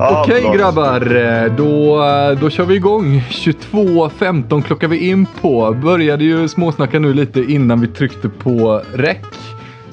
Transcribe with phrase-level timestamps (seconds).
[0.00, 0.52] Okej bra.
[0.52, 1.96] grabbar, då,
[2.40, 3.22] då kör vi igång.
[3.30, 5.76] 22.15 klockar vi in på.
[5.82, 9.26] Började ju småsnacka nu lite innan vi tryckte på räck.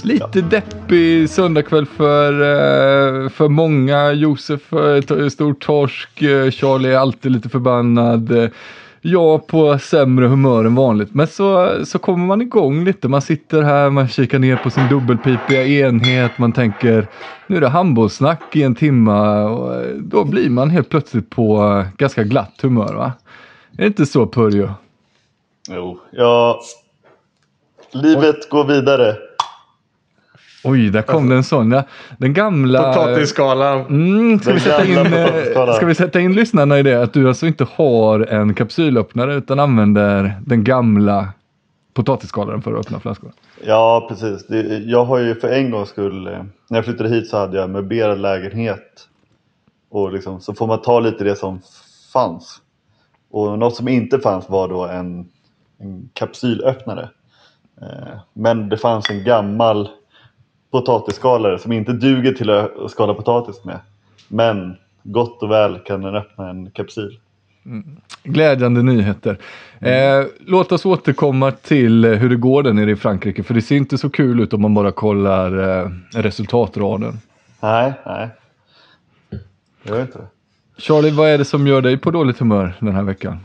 [0.06, 4.12] Lite deppig söndagkväll för, eh, för många.
[4.12, 8.52] Josef eh, stor torsk, eh, Charlie är alltid lite förbannad.
[9.02, 11.14] Jag på sämre humör än vanligt.
[11.14, 13.08] Men så, så kommer man igång lite.
[13.08, 16.38] Man sitter här, man kikar ner på sin dubbelpipiga enhet.
[16.38, 17.08] Man tänker
[17.48, 19.44] nu är det handbollssnack i en timme.
[19.44, 23.12] Och då blir man helt plötsligt på ganska glatt humör va?
[23.72, 24.70] Är det inte så Purjo?
[25.70, 26.60] Jo, ja.
[27.92, 29.16] Livet går vidare.
[30.66, 31.72] Oj, där kom det en sån.
[31.72, 31.84] Ja,
[32.18, 32.94] den gamla...
[32.94, 33.82] Potatisskalan.
[33.82, 35.76] Mm, ska, Den vi sätta in, eh, potatisskalan.
[35.76, 37.04] ska vi sätta in lyssnarna i det?
[37.04, 41.28] Att du alltså inte har en kapsylöppnare utan använder den gamla
[41.94, 43.32] potatisskalaren för att öppna flaskor?
[43.66, 44.48] Ja, precis.
[44.48, 47.58] Det, jag har ju för en gångs skull, eh, när jag flyttade hit så hade
[47.58, 49.08] jag möblerad lägenhet.
[49.90, 51.62] Och liksom, så får man ta lite det som
[52.14, 52.62] fanns.
[53.32, 55.28] Och något som inte fanns var då en,
[55.80, 57.10] en kapsylöppnare.
[57.82, 59.90] Eh, men det fanns en gammal
[60.76, 63.80] potatisskalare som inte duger till att skala potatis med.
[64.28, 67.20] Men gott och väl kan den öppna en kapsyl.
[68.24, 69.38] Glädjande nyheter.
[69.80, 73.44] Eh, låt oss återkomma till eh, hur det går där nere i Frankrike.
[73.44, 77.20] För det ser inte så kul ut om man bara kollar eh, resultatraden.
[77.60, 78.30] Nej, nej.
[79.84, 80.28] Det gör inte det.
[80.78, 83.40] Charlie, vad är det som gör dig på dåligt humör den här veckan?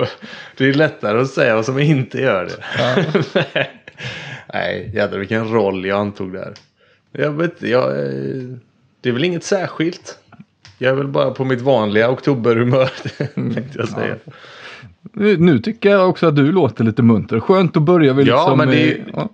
[0.56, 3.66] Det är lättare att säga vad som inte gör det.
[4.54, 6.54] Nej, jävlar vilken roll jag antog där.
[7.12, 8.56] Jag vet jag, eh,
[9.00, 10.18] det är väl inget särskilt.
[10.78, 12.90] Jag är väl bara på mitt vanliga oktoberhumör.
[13.54, 14.16] tänkte jag säga.
[15.12, 17.40] Nu, nu tycker jag också att du låter lite munter.
[17.40, 18.58] Skönt att börja vi Ja, liksom...
[18.58, 19.28] men det är ja.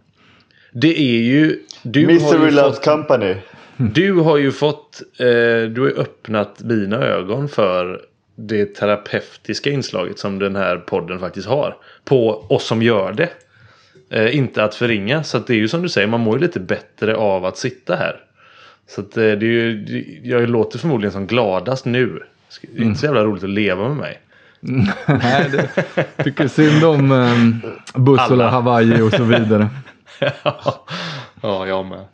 [0.72, 1.58] Det är ju...
[1.82, 3.34] Du Loves fått, Company.
[3.76, 5.02] du har ju fått...
[5.18, 5.26] Eh,
[5.70, 8.00] du har öppnat mina ögon för
[8.34, 11.76] det terapeutiska inslaget som den här podden faktiskt har.
[12.04, 13.28] På oss som gör det.
[14.10, 15.22] Eh, inte att förringa.
[15.22, 17.58] Så att det är ju som du säger, man mår ju lite bättre av att
[17.58, 18.16] sitta här.
[18.88, 22.22] Så att eh, det är ju, det- jag låter förmodligen som gladast nu.
[22.62, 24.20] Det är inte så jävla roligt att leva med mig.
[25.06, 25.50] Nej,
[26.16, 27.60] det tycker synd om um,
[27.94, 28.48] Bussola.
[28.50, 29.68] Hawaii och så vidare.
[31.42, 32.04] ja, jag med.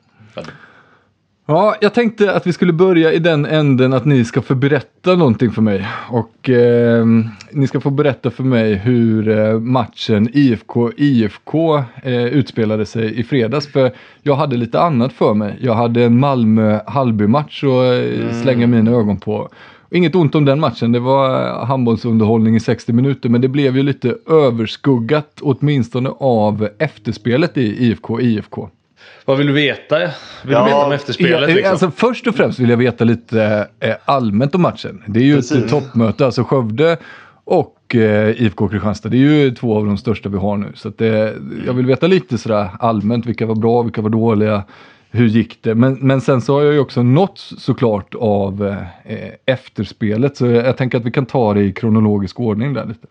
[1.46, 5.16] Ja, jag tänkte att vi skulle börja i den änden att ni ska få berätta
[5.16, 5.88] någonting för mig.
[6.10, 7.06] Och eh,
[7.50, 13.66] ni ska få berätta för mig hur eh, matchen IFK-IFK eh, utspelade sig i fredags.
[13.66, 13.90] För
[14.22, 15.58] jag hade lite annat för mig.
[15.60, 19.48] Jag hade en Malmö-Hallby-match att eh, slänga mina ögon på.
[19.90, 23.28] Inget ont om den matchen, det var eh, handbollsunderhållning i 60 minuter.
[23.28, 28.68] Men det blev ju lite överskuggat åtminstone av efterspelet i IFK-IFK.
[29.24, 29.98] Vad vill du veta?
[29.98, 30.08] Vill
[30.44, 31.40] Ja, du veta om efterspelet?
[31.40, 31.70] Ja, liksom?
[31.70, 35.02] Alltså, först och främst vill jag veta lite eh, allmänt om matchen.
[35.06, 35.70] Det är ju ett Precis.
[35.70, 36.96] toppmöte, alltså Skövde
[37.44, 39.08] och eh, IFK Kristianstad.
[39.08, 40.72] Det är ju två av de största vi har nu.
[40.74, 41.34] Så att det,
[41.66, 44.64] jag vill veta lite sådär allmänt, vilka var bra, vilka var dåliga,
[45.10, 45.74] hur gick det?
[45.74, 50.36] Men, men sen så har jag ju också nåtts såklart av eh, efterspelet.
[50.36, 53.06] Så jag, jag tänker att vi kan ta det i kronologisk ordning där lite.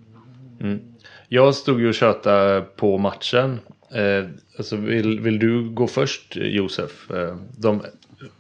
[1.30, 3.60] Jag stod ju och tjötade på matchen.
[3.94, 4.26] Eh,
[4.58, 7.12] alltså vill, vill du gå först Josef?
[7.12, 7.82] Eh, de,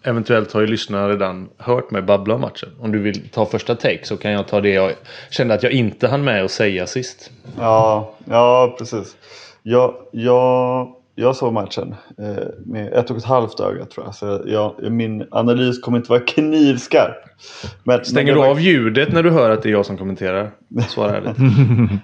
[0.03, 2.69] eventuellt har ju lyssnarna redan hört mig babbla om matchen.
[2.79, 4.93] Om du vill ta första take så kan jag ta det jag
[5.29, 7.31] kände att jag inte hann med att säga sist.
[7.57, 9.17] Ja, ja precis.
[9.63, 14.15] Jag, jag, jag såg matchen eh, med ett och ett halvt öga tror jag.
[14.15, 17.17] Så jag, min analys kommer inte vara knivskarp.
[17.83, 18.49] Men, Stänger men du var...
[18.49, 20.51] av ljudet när du hör att det är jag som kommenterar?
[20.89, 21.37] Svara ärligt.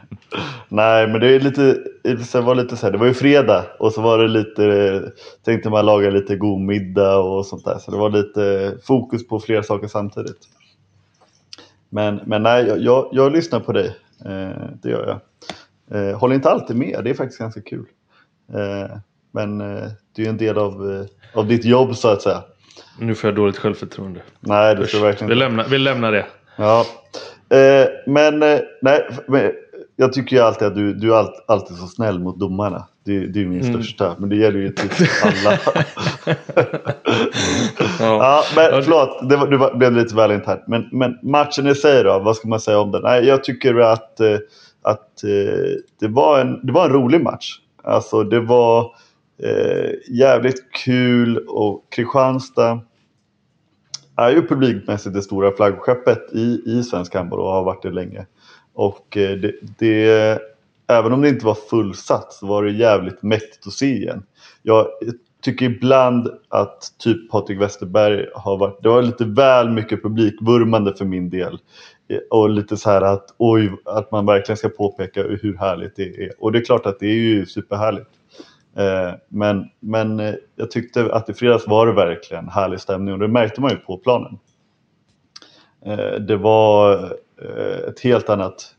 [0.70, 3.94] Nej, men det är lite, det var lite så här, det var ju fredag och
[3.94, 5.02] så var det lite,
[5.46, 7.78] tänkte man laga lite god middag och sånt där.
[7.78, 10.40] Så det var lite fokus på flera saker samtidigt.
[11.90, 13.96] Men, men nej, jag, jag, jag lyssnar på dig.
[14.26, 15.20] Eh, det gör jag.
[15.92, 17.86] Eh, håller inte alltid med, det är faktiskt ganska kul.
[18.54, 18.98] Eh,
[19.34, 19.84] men eh,
[20.16, 22.44] det är ju en del av, eh, av ditt jobb så att säga.
[23.00, 24.22] Nu får jag dåligt självförtroende.
[24.40, 26.26] Nej, det ska verkligen vi, lämnar, vi lämnar det.
[26.56, 26.86] Ja.
[28.06, 28.40] Men
[28.82, 29.52] nej, men
[29.96, 32.88] jag tycker ju alltid att du, du är all, alltid så snäll mot domarna.
[33.06, 33.74] Det, det är min Mm.
[33.74, 34.92] största, men det gäller ju typ
[35.24, 35.58] alla.
[38.00, 38.00] Ja.
[38.00, 40.64] ja, men förlåt, det, var, det blev lite väl internt.
[40.68, 43.02] Men, men matchen i sig då, vad ska man säga om den?
[43.04, 44.22] Nej, jag tycker att,
[44.82, 45.22] att
[46.00, 47.60] det, var en, det var en rolig match.
[47.88, 48.96] Alltså det var
[49.44, 52.82] eh, jävligt kul och Kristianstad
[54.16, 58.26] är ju publikmässigt det stora flaggskeppet i, i svensk handboll och har varit det länge.
[58.74, 60.40] Och eh, det, det,
[60.88, 64.24] även om det inte var fullsatt så var det jävligt mäktigt att se igen.
[64.62, 64.88] Jag
[65.42, 71.06] tycker ibland att typ Patrik Westerberg har varit, det var lite väl mycket publikvurmande för
[71.06, 71.60] min del.
[72.30, 76.32] Och lite så här att oj, att man verkligen ska påpeka hur härligt det är.
[76.40, 78.10] Och det är klart att det är ju superhärligt.
[78.78, 83.20] Eh, men, men eh, jag tyckte att i fredags var det verkligen härlig stämning och
[83.20, 84.40] det märkte man ju på planen.
[85.86, 87.12] Eh, det var
[87.90, 88.74] ett helt annat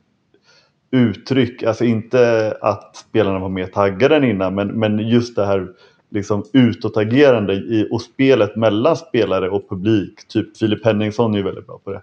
[0.90, 5.69] uttryck, alltså inte att spelarna var mer taggade än innan men, men just det här
[6.10, 10.28] liksom utåtagerande i, och spelet mellan spelare och publik.
[10.28, 12.02] Typ Filip Henningsson är ju väldigt bra på det.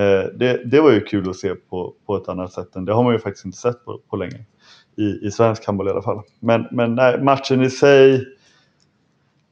[0.00, 0.62] Eh, det.
[0.64, 3.12] Det var ju kul att se på, på ett annat sätt än det har man
[3.12, 4.44] ju faktiskt inte sett på, på länge
[4.96, 6.22] i, i svensk handboll i alla fall.
[6.40, 8.24] Men, men nej, matchen i sig.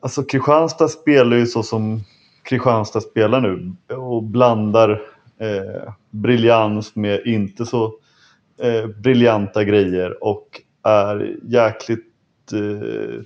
[0.00, 2.00] Alltså Kristianstad spelar ju så som
[2.42, 4.90] Kristianstad spelar nu och blandar
[5.38, 7.94] eh, briljans med inte så
[8.62, 12.12] eh, briljanta grejer och är jäkligt
[12.52, 13.22] eh,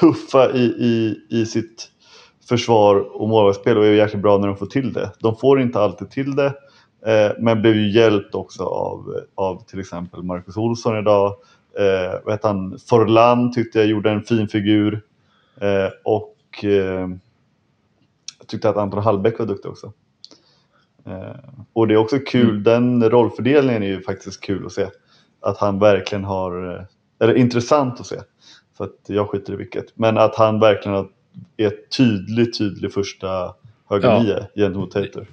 [0.00, 1.88] tuffa i, i, i sitt
[2.50, 5.12] försvar och målvaktsspel och är jäkligt bra när de får till det.
[5.18, 6.46] De får inte alltid till det
[7.06, 11.36] eh, men blev ju hjälpt också av, av till exempel Marcus Olsson idag.
[11.78, 12.78] Eh, vad han?
[12.88, 15.02] Forlan tyckte jag gjorde en fin figur
[15.60, 17.08] eh, och eh,
[18.38, 19.92] jag tyckte att Anton Hallbäck var duktig också.
[21.06, 21.36] Eh,
[21.72, 24.86] och det är också kul, den rollfördelningen är ju faktiskt kul att se.
[25.40, 26.82] Att han verkligen har, eh,
[27.20, 28.20] eller intressant att se.
[28.76, 29.86] För att jag skiter i vilket.
[29.94, 31.08] Men att han verkligen har-
[31.56, 33.54] är tydlig, tydlig första
[33.90, 34.08] höger
[34.54, 34.62] Ja.
[34.64, 35.26] gentemot Tater.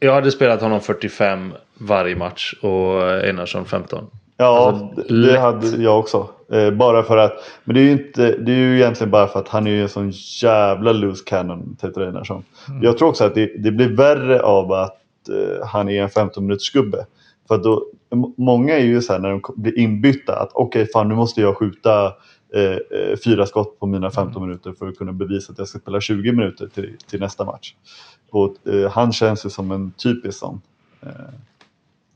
[0.00, 4.04] Jag hade spelat honom 45 varje match och Einarsson 15.
[4.36, 5.40] Ja, Alltså, det- lätt.
[5.40, 6.28] hade jag också.
[6.52, 7.32] Eh, bara för att,
[7.64, 9.82] men det är ju inte, det är ju egentligen bara för att han är ju
[9.82, 10.10] en sån
[10.42, 12.44] jävla loose cannon, Tater Einarsson.
[12.82, 14.98] Jag tror också att det, det blir värre av att
[15.28, 17.06] eh, han är en 15 minuters gubbe.
[17.48, 17.86] För att då,
[18.36, 21.56] många är ju så här när de blir inbytta att okej fan nu måste jag
[21.56, 22.12] skjuta
[22.54, 22.62] eh,
[23.00, 26.00] eh, fyra skott på mina 15 minuter för att kunna bevisa att jag ska spela
[26.00, 27.74] 20 minuter till, till nästa match.
[28.30, 30.60] Och eh, han känns ju som en typisk sån.
[31.02, 31.08] Eh,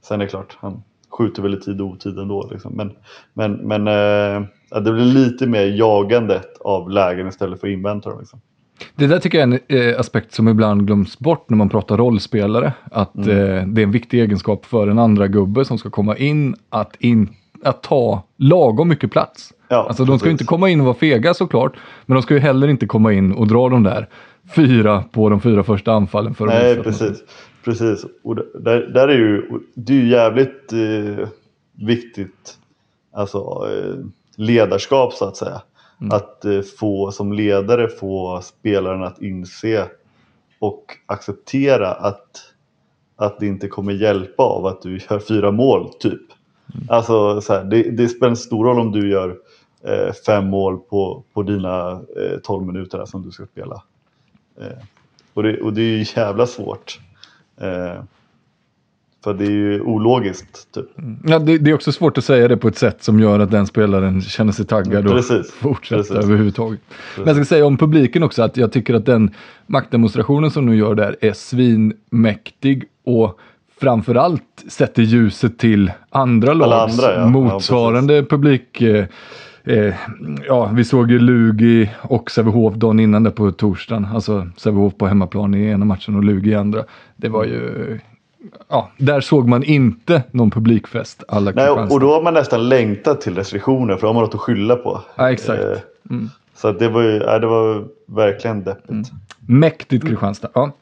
[0.05, 2.49] sen är det klart, han skjuter väl i tid och otid ändå.
[2.53, 2.73] Liksom.
[2.77, 2.93] Men,
[3.35, 4.49] men, men eh,
[4.81, 8.19] det blir lite mer jagandet av lägen istället för att invänta dem.
[8.19, 8.41] Liksom.
[8.97, 11.97] Det där tycker jag är en eh, aspekt som ibland glöms bort när man pratar
[11.97, 12.73] rollspelare.
[12.93, 13.75] Att Mm.
[13.75, 17.37] det är en viktig egenskap för en andra gubbe som ska komma in att, in,
[17.65, 19.53] att ta lagom mycket plats.
[19.69, 22.35] Ja, alltså de ska ju inte komma in och vara fega såklart, men de ska
[22.35, 24.09] ju heller inte komma in och dra de där
[24.55, 27.23] fyra på de fyra första anfallen för Nej, precis.
[27.65, 28.05] precis.
[28.23, 29.43] Och där, där är ju,
[29.75, 31.29] det är ju jävligt eh,
[31.73, 32.59] viktigt
[33.13, 33.95] alltså, eh,
[34.37, 35.63] ledarskap så att säga.
[36.11, 39.87] Att eh, få som ledare få spelaren att inse
[40.59, 42.31] och acceptera att,
[43.17, 46.23] att det inte kommer hjälpa av att du gör fyra mål typ.
[46.89, 49.37] Alltså så här, det, det spelar en stor roll om du gör
[50.27, 53.83] fem mål på, på dina eh, 12 minuter där som du ska spela.
[54.61, 54.79] Eh,
[55.35, 57.01] och, det, och det är ju jävla svårt.
[57.61, 58.03] Eh,
[59.25, 60.87] för det är ju ologiskt typ.
[61.25, 63.51] Ja, det, det är också svårt att säga det på ett sätt som gör att
[63.51, 65.53] den spelaren känner sig taggad och Precis.
[65.61, 66.17] fortsätter Precis.
[66.17, 66.81] överhuvudtaget.
[67.17, 69.35] Men jag ska säga om publiken också att jag tycker att den
[69.67, 73.39] maktdemonstrationen som nu gör där är svinmäktig och
[73.81, 77.21] framförallt sätter ljuset till andra lags andra, ja.
[77.21, 78.83] Ja, motsvarande publik.
[79.65, 79.95] Eh,
[80.47, 84.05] ja, vi såg ju Lugi och Sävehof dagen innan där på torsdagen.
[84.15, 86.85] Alltså Sävehof på hemmaplan i ena matchen och Lugi i andra.
[87.17, 87.99] Det var ju...
[88.69, 93.21] Ja, där såg man inte någon publikfest alla Nej, och då har man nästan längtat
[93.21, 95.01] till restriktioner för då har man något att skylla på.
[95.17, 95.63] Ja, exakt.
[95.63, 95.79] Eh,
[96.11, 96.29] Mm.
[96.55, 99.11] Så det var ju ja, det var verkligen deppigt.
[99.47, 100.49] Mäktigt Kristianstad.
[100.55, 100.73] Ja.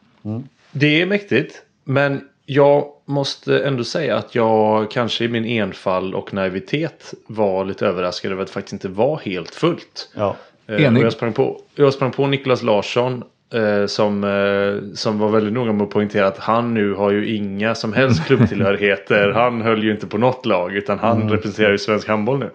[0.72, 1.62] Det är mäktigt.
[1.84, 7.86] Men jag måste ändå säga att jag kanske i min enfald och naivitet var lite
[7.86, 10.08] överraskad över att det faktiskt inte var helt fullt.
[10.14, 10.36] Ja.
[10.68, 11.02] Eh, Enig.
[11.04, 13.22] jag, sprang på, jag sprang på Niklas Larsson
[13.54, 17.34] eh, som, eh, som var väldigt noga med att poängtera att han nu har ju
[17.36, 19.30] inga som helst klubbtillhörigheter.
[19.34, 22.50] han höll ju inte på något lag utan han representerar ju svensk handboll nu.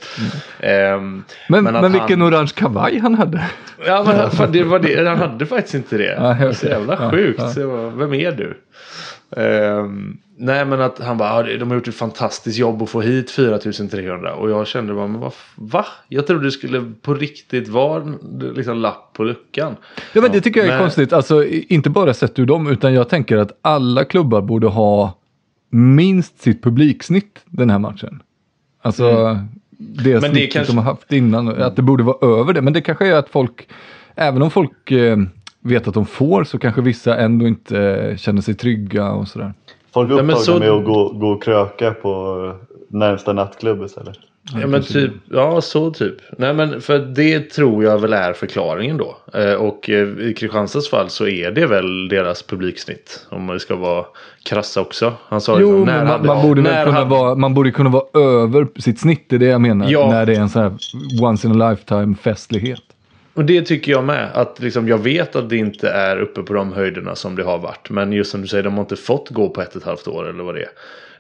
[0.60, 3.44] Ehm, Men, men, att vilken han, orange kavaj han hade.
[3.86, 6.16] Ja men han- det var det, han hade faktiskt inte det.
[6.20, 6.56] Ja, okej.
[6.56, 7.42] Så jävla Ja, sjukt.
[7.58, 7.68] ja.
[7.68, 8.58] Bara, Vem är du?
[9.38, 13.02] Ehm, nej men att han bara, "Ja, de har gjort ett fantastiskt jobb att få
[13.02, 15.86] hit 4300 och jag kände bara, men vad, va?
[16.08, 18.04] Jag trodde det skulle på riktigt vara
[18.56, 19.76] liksom lapp på luckan.
[20.14, 21.14] Ja, men det tycker jag är Men- konstigt.
[21.14, 25.18] Alltså, inte bara sett ur dem, utan jag tänker att alla klubbar borde ha
[25.70, 28.22] minst sitt publiksnitt den här matchen.
[28.82, 29.04] Alltså,
[29.78, 30.22] det Mm.
[30.22, 32.62] det snittet kanske- de har haft innan, att det borde vara över det.
[32.62, 33.68] Men det kanske är att folk,
[34.16, 35.18] även om folk eh,
[35.64, 39.54] vet att de får, så kanske vissa ändå inte eh, känner sig trygga och sådär.
[39.94, 42.36] Folk är Ja, men upptagna så- med att gå, gå och kröka på
[42.90, 44.16] närmsta nattklubb istället.
[44.62, 46.16] Ja men typ, ja så typ.
[46.38, 49.18] Nej men för det tror jag väl är förklaringen då.
[49.40, 53.28] Eh, och eh, i Kristianstads fall så är det väl deras publiksnitt.
[53.30, 54.06] Om man ska vara
[54.50, 55.14] krassa också.
[55.28, 57.54] Han sa Jo, liksom, men man, hade- man, borde väl när kunna hade- vara, man
[57.54, 59.90] borde kunna vara över sitt snitt, det är det jag menar.
[59.90, 60.10] Ja.
[60.12, 60.72] När det är en sån här
[61.24, 62.80] once in a lifetime festlighet.
[63.34, 64.32] Och det tycker jag med.
[64.34, 67.58] Att liksom, jag vet att det inte är uppe på de höjderna som det har
[67.58, 67.90] varit.
[67.90, 70.08] Men just som du säger, de har inte fått gå på ett och ett halvt
[70.08, 70.70] år eller vad det är.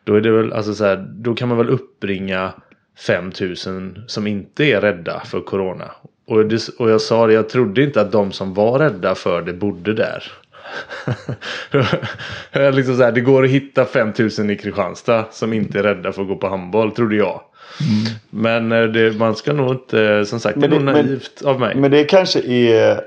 [0.03, 2.53] Då, är det väl, alltså, så här, då kan man väl uppbringa
[3.07, 5.91] 5000 som inte är rädda för corona.
[6.27, 9.41] Och, det, och jag sa det, jag trodde inte att de som var rädda för
[9.41, 10.23] det bodde där.
[12.71, 16.21] liksom så här, det går att hitta 5000 i Kristianstad som inte är rädda för
[16.21, 17.41] att gå på handboll, trodde jag.
[18.29, 21.41] Men eh, det, man ska nog inte, som sagt, Men det är nog men- naivt
[21.45, 21.75] av mig.
[21.75, 23.01] Men det kanske är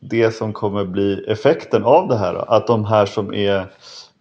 [0.00, 2.34] det som kommer bli effekten av det här.
[2.34, 2.40] Då.
[2.40, 3.64] Att de här som är,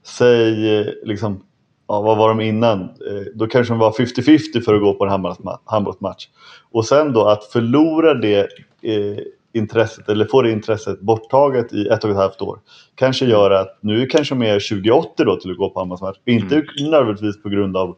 [0.06, 1.42] säg eh, liksom,
[1.88, 2.82] ja, vad var de innan?
[2.82, 2.88] Eh,
[3.36, 6.28] Då kanske de var 50-50 för att gå på en handbollsma- handbollsmatch.
[6.72, 8.40] Och sen då att förlora det
[8.82, 9.18] eh,
[9.54, 12.60] intresset eller få det intresset borttaget i ett och ett halvt år.
[12.96, 16.18] Kanske gör att nu kanske de är 2080 då till att gå på handbollsmatch.
[16.26, 17.98] Inte nödvändigtvis på grund av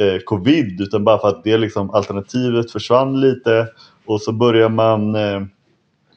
[0.00, 3.66] eh, covid utan bara för att det liksom alternativet försvann lite
[4.06, 5.42] och så börjar man eh,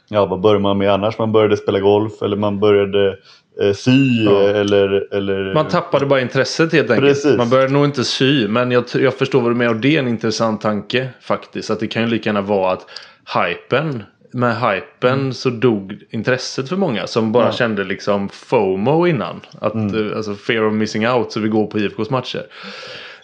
[0.10, 1.17] Ja, vad började man med annars?
[1.17, 3.17] Man började spela golf eller man började
[3.62, 4.41] eh, sy Ja.
[4.41, 5.53] eller, eller...
[5.53, 7.08] Man tappade bara intresset helt enkelt.
[7.10, 7.38] Precis.
[7.38, 8.48] Man började nog inte sy.
[8.48, 9.74] Men jag, jag förstår vad du menar.
[9.74, 11.70] Och det är en intressant tanke faktiskt.
[11.70, 12.86] Att det kan ju lika gärna vara att
[13.36, 14.03] hypen.
[14.34, 17.08] Med hypen så dog intresset för många.
[17.08, 17.51] Som bara Mm.
[17.51, 17.58] Ja.
[17.58, 19.41] kände liksom FOMO innan.
[19.62, 20.10] Att, Mm.
[20.12, 21.32] eh, Alltså fear of missing out.
[21.32, 22.41] Så vi går på IFKs matcher.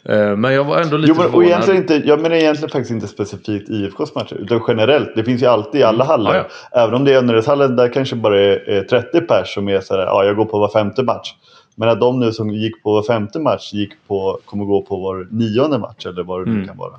[0.05, 1.47] Eh, Men jag var ändå lite Jo, men, och förvånad.
[1.49, 5.15] egentligen inte, jag menar egentligen faktiskt inte specifikt IFKs matcher utan generellt.
[5.15, 6.31] Det finns ju alltid i alla hallar.
[6.35, 6.45] Mm.
[6.71, 9.79] Ja, Även om det är Önneredshallen där kanske bara är är 30 pers som är
[9.81, 11.33] sådär, ja jag går på var femte match.
[11.75, 14.95] Men att de nu som gick på var femte match gick på, kommer gå på
[14.99, 16.67] var nionde match eller vad det nu Mm.
[16.67, 16.93] kan vara.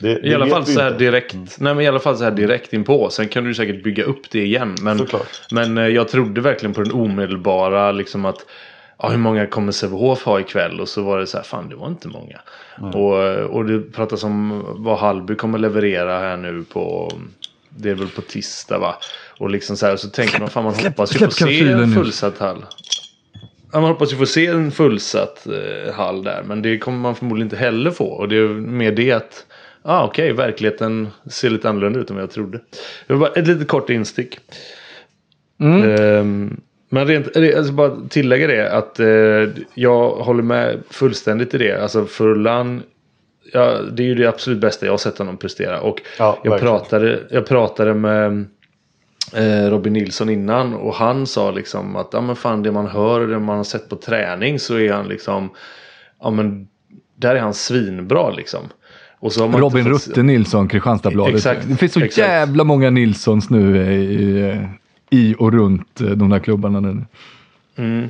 [0.00, 1.34] Det, I alla fall så här direkt.
[1.34, 1.46] Mm.
[1.58, 3.10] Nej men i alla fall så här direkt inpå.
[3.10, 4.74] Sen kan du säkert bygga upp det igen.
[4.82, 5.26] Men, Såklart.
[5.52, 8.36] men eh, jag trodde verkligen på den omedelbara liksom att
[9.02, 10.80] ja, hur många kommer Sävehof ha ikväll?
[10.80, 12.40] Och så var det så här, fan det var inte många.
[12.94, 17.12] Och, eh, och det pratas om vad Hallby kommer leverera här nu på
[17.78, 18.96] det är väl på tisdag va?
[19.38, 21.94] Och liksom så här så tänker man fan man släpp- hoppas ju få se en
[21.94, 22.64] fullsatt hall.
[23.72, 26.42] Ja, man hoppas ju få se en fullsatt eh, hall där.
[26.42, 28.06] Men det kommer man förmodligen inte heller få.
[28.06, 29.46] Och det är mer det att
[29.82, 32.60] ah, okej, verkligheten ser lite annorlunda ut än vad jag trodde.
[33.06, 34.38] Det var bara ett litet kort instick.
[35.60, 35.90] Mm.
[35.90, 41.82] Ehm, men rent, alltså bara tillägga det att eh, jag håller med fullständigt i det.
[41.82, 42.82] Alltså Furlan,
[43.52, 45.80] ja, det är ju det absolut bästa jag har sett honom prestera.
[45.80, 46.74] Och Ja, jag, verkligen.
[46.78, 48.44] pratade, jag pratade med
[49.34, 53.20] eh, Robin Nilsson innan och han sa liksom att ja, men fan, det man hör
[53.20, 55.50] och det man har sett på träning så är han liksom
[56.22, 56.68] ja, men
[57.16, 58.60] där är han svinbra liksom.
[59.20, 61.34] Robin fått- Rutte Nilsson, Kristianstadsbladet.
[61.34, 62.28] Exakt, Det finns så exakt.
[62.28, 64.66] jävla många Nilssons nu eh, i,
[65.10, 67.04] i och runt eh, de där klubbarna nu.
[67.76, 68.08] Mm,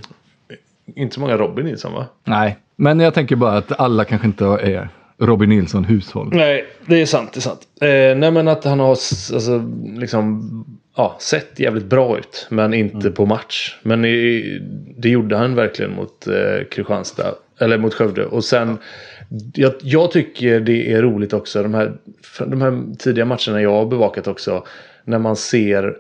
[0.95, 2.07] inte så många Robin Nilsson va?
[2.25, 4.89] Nej, men jag tänker bara att alla kanske inte är
[5.19, 6.29] Robin Nilsson hushåll.
[6.33, 7.33] Nej, det är sant.
[7.33, 7.61] Det är sant.
[7.81, 9.65] Eh, nej men att han har alltså,
[9.97, 10.51] liksom,
[10.97, 12.47] ja, sett jävligt bra ut.
[12.51, 13.13] Men inte Mm.
[13.13, 13.79] på match.
[13.83, 14.59] Men i,
[14.97, 17.35] det gjorde han verkligen mot eh, Kristianstad.
[17.61, 18.25] Eller mot Skövde.
[18.27, 18.79] Och sen.
[19.55, 21.63] Jag, jag tycker det är roligt också.
[21.63, 21.93] De här,
[22.47, 24.65] de här tidiga matcherna jag har bevakat också.
[25.05, 25.97] När man ser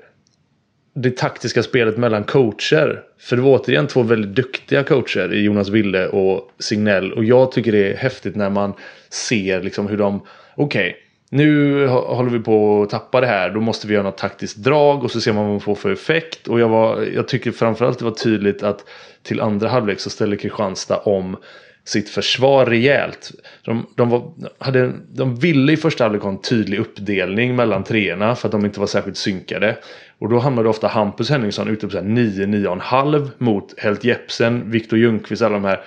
[0.96, 3.02] det taktiska spelet mellan coacher.
[3.18, 7.12] För det var återigen två väldigt duktiga coacher i Jonas Wille och Signell.
[7.12, 8.72] Och jag tycker det är häftigt när man
[9.10, 10.26] ser liksom hur de...
[10.54, 10.96] Okej,
[11.30, 13.50] nu håller vi på att tappa det här.
[13.50, 15.92] Då måste vi göra något taktiskt drag och så ser man vad man får för
[15.92, 16.48] effekt.
[16.48, 18.84] Och jag, var, jag tycker framförallt det var tydligt att
[19.22, 21.36] till andra halvlek så ställer Kristianstad om
[21.84, 23.32] sitt försvar rejält.
[23.64, 28.34] De, de, var, hade, de ville i första halvlek ha en tydlig uppdelning mellan treorna
[28.34, 29.76] för att de inte var särskilt synkade.
[30.18, 35.42] Och då hamnade ofta Hampus Henningsson ute på 9, 9,5 mot Helt Jepsen, Viktor Ljungqvist,
[35.42, 35.80] alla de här.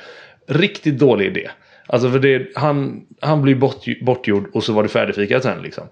[0.48, 1.50] Riktigt dålig idé.
[1.92, 5.84] Alltså för det, han, han blir bort, bortgjord och så var det färdigfikat sen liksom.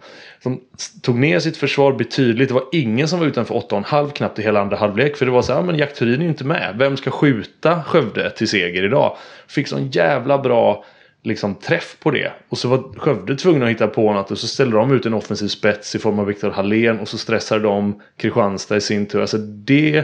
[0.44, 0.62] De
[1.01, 2.48] tog ner sitt försvar betydligt.
[2.48, 5.17] Det var ingen som var utanför 8,5 knappt i hela andra halvlek.
[5.17, 6.75] För det var så här, ja, men Jack Thurin är ju inte med.
[6.79, 9.17] Vem ska skjuta Skövde till seger idag?
[9.48, 10.86] Fick sån jävla bra
[11.27, 12.31] liksom, träff på det.
[12.50, 15.13] Och så var Skövde tvungna att hitta på något och så ställde de ut en
[15.13, 19.22] offensiv spets i form av Viktor Hallén och så stressade de Kristianstad i sin tur.
[19.22, 20.03] Alltså det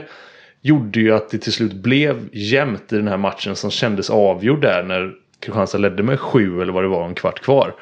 [0.61, 4.61] gjorde ju att det till slut blev jämnt i den här matchen som kändes avgjord
[4.61, 7.73] där när Kristianstad ledde med sju eller vad det var en kvart kvar.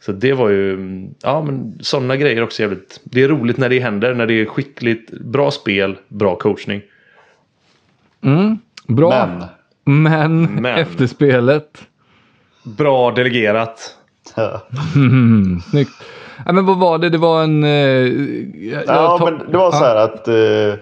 [0.00, 0.78] Så det var ju,
[1.22, 3.00] ja men sådana grejer också jävligt.
[3.04, 6.82] Det är roligt när det händer, när det är skickligt, bra spel, bra coachning.
[8.24, 9.26] Mm, bra.
[9.26, 9.46] Men.
[9.84, 10.78] Men, Men.
[10.78, 11.89] efterspelet.
[12.62, 13.96] Bra delegerat.
[14.96, 15.92] Mm, snyggt.
[16.46, 17.08] Ja, men vad var det?
[17.10, 17.64] Det var en...
[17.64, 20.74] Eh, jag- Ja, jag men det var så här att eh,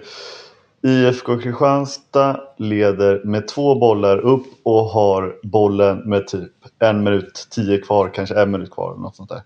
[0.91, 7.77] IFK Kristianstad leder med två bollar upp och har bollen med typ en minut, tio
[7.77, 8.95] kvar, kanske en minut kvar.
[8.95, 9.41] Något sånt där.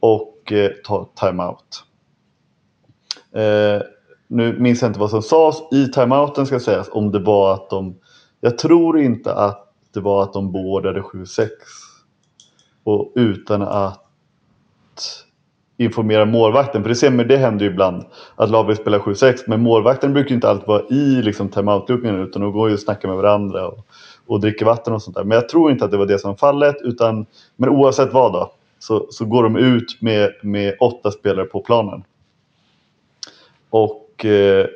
[0.00, 1.84] Och eh, tar timeout.
[3.34, 3.82] Eh,
[4.28, 7.70] nu minns jag inte vad som sades i timeouten ska sägas om det var att
[7.70, 7.96] de...
[8.40, 9.64] Jag tror inte att
[9.94, 11.48] det var att de bådade 7-6.
[12.88, 14.04] Och utan att
[15.76, 16.82] informera målvakten.
[16.82, 18.04] För det, ser man, det händer ju ibland
[18.36, 22.52] att laget spelar 7-6 men målvakten brukar inte alltid vara i liksom, timeout-gruppen utan de
[22.52, 23.86] går ju och snackar med varandra och,
[24.26, 25.24] och dricker vatten och sånt där.
[25.24, 28.52] Men jag tror inte att det var det som fallet utan men oavsett vad då
[28.78, 32.04] så, så går de ut med, med åtta spelare på planen.
[33.70, 34.66] Och eh,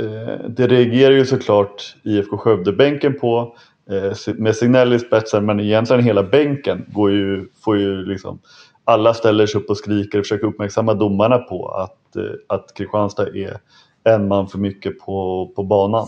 [0.00, 3.56] eh det reagerar ju såklart IFK Skövde-bänken på
[3.90, 8.38] Eh, med Signell i spetsen men egentligen hela bänken går ju, får ju liksom
[8.84, 13.28] alla ställer sig upp och skriker och försöker uppmärksamma domarna på att, eh, att Kristianstad
[13.28, 13.58] är
[14.04, 16.06] en man för mycket på, på banan.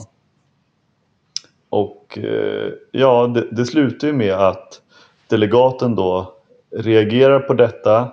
[1.69, 4.83] Och eh, ja, det, det slutar ju med att
[5.29, 6.35] delegaten då
[6.77, 8.13] reagerar på detta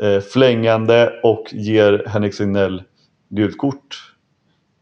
[0.00, 2.82] eh, flängande och ger Henrik Signell
[3.28, 4.14] gult kort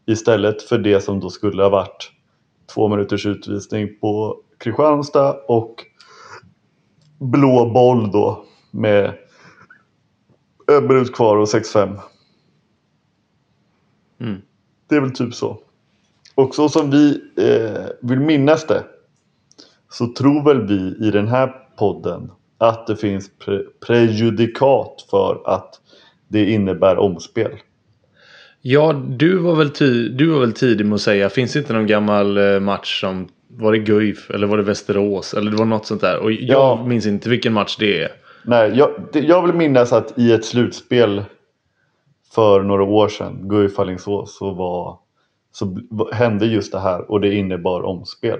[0.05, 2.11] istället för det som då skulle ha varit
[2.73, 5.75] två minuters utvisning på Kristianstad och
[7.19, 9.13] blå boll då med
[10.67, 11.99] en minut kvar och 6-5.
[14.19, 14.41] Mm.
[14.87, 15.57] Det är väl typ så.
[16.35, 18.83] Och så som vi eh, vill minnas det
[19.89, 25.81] så tror väl vi i den här podden att det finns pre- prejudikat för att
[26.27, 27.51] det innebär omspel.
[28.61, 31.73] Ja, du var, väl ty- du var väl tidig med att säga, finns det inte
[31.73, 35.65] någon gammal eh, match som var det Guif eller var det Västerås eller det var
[35.65, 36.19] något sånt där.
[36.19, 36.85] Och jag Ja.
[36.87, 38.11] minns inte vilken match det är.
[38.45, 41.23] Nej, jag, jag vill minnas att i ett slutspel
[42.35, 44.97] för några år sedan, Guif Alingsås, så, var,
[45.51, 45.77] så
[46.11, 48.39] hände just det här och det innebar omspel.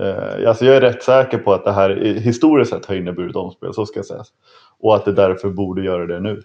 [0.00, 3.74] Eh, alltså jag är rätt säker på att det här historiskt sett har inneburit omspel,
[3.74, 4.22] så ska jag säga.
[4.80, 6.42] Och att det därför borde göra det nu.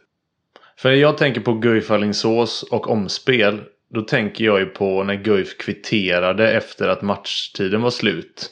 [0.79, 3.61] För när jag tänker på Guif Alingsås och omspel.
[3.93, 8.51] Då tänker jag ju på när Guif kvitterade efter att matchtiden var slut.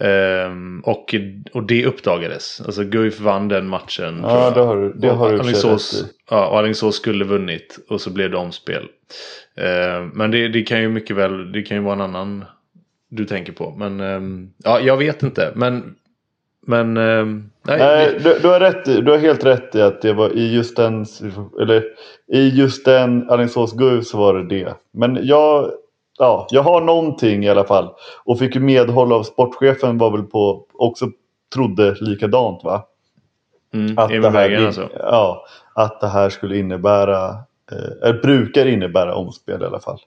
[0.00, 1.14] Ehm, och,
[1.52, 2.60] och det uppdagades.
[2.60, 4.20] Alltså Guif vann den matchen.
[4.22, 8.10] Ja, det har, du- det har du Alingsås, ja, och Alingsås skulle vunnit och så
[8.10, 8.88] blev det omspel.
[9.56, 12.44] Ehm, men det, det kan ju mycket väl, det kan ju vara en annan
[13.08, 13.74] du tänker på.
[13.78, 15.52] Men ehm, ja, jag vet inte.
[15.54, 15.94] Men,
[16.66, 20.12] men ehm, nej, Nej, du, du, har rätt, du har helt rätt i att det
[20.12, 21.06] var i just den,
[21.60, 21.84] eller
[22.32, 24.74] i just den Alingsås Guif så var det det.
[24.92, 25.70] Men jag,
[26.18, 27.88] ja, jag har någonting i alla fall.
[28.24, 31.06] Och fick ju medhåll av sportchefen var väl på, också
[31.54, 32.86] trodde likadant va?
[33.74, 34.88] mm, Att, det, här, in- alltså.
[34.98, 37.28] ja, att det här skulle innebära,
[37.72, 39.98] eh, eller brukar innebära omspel i alla fall.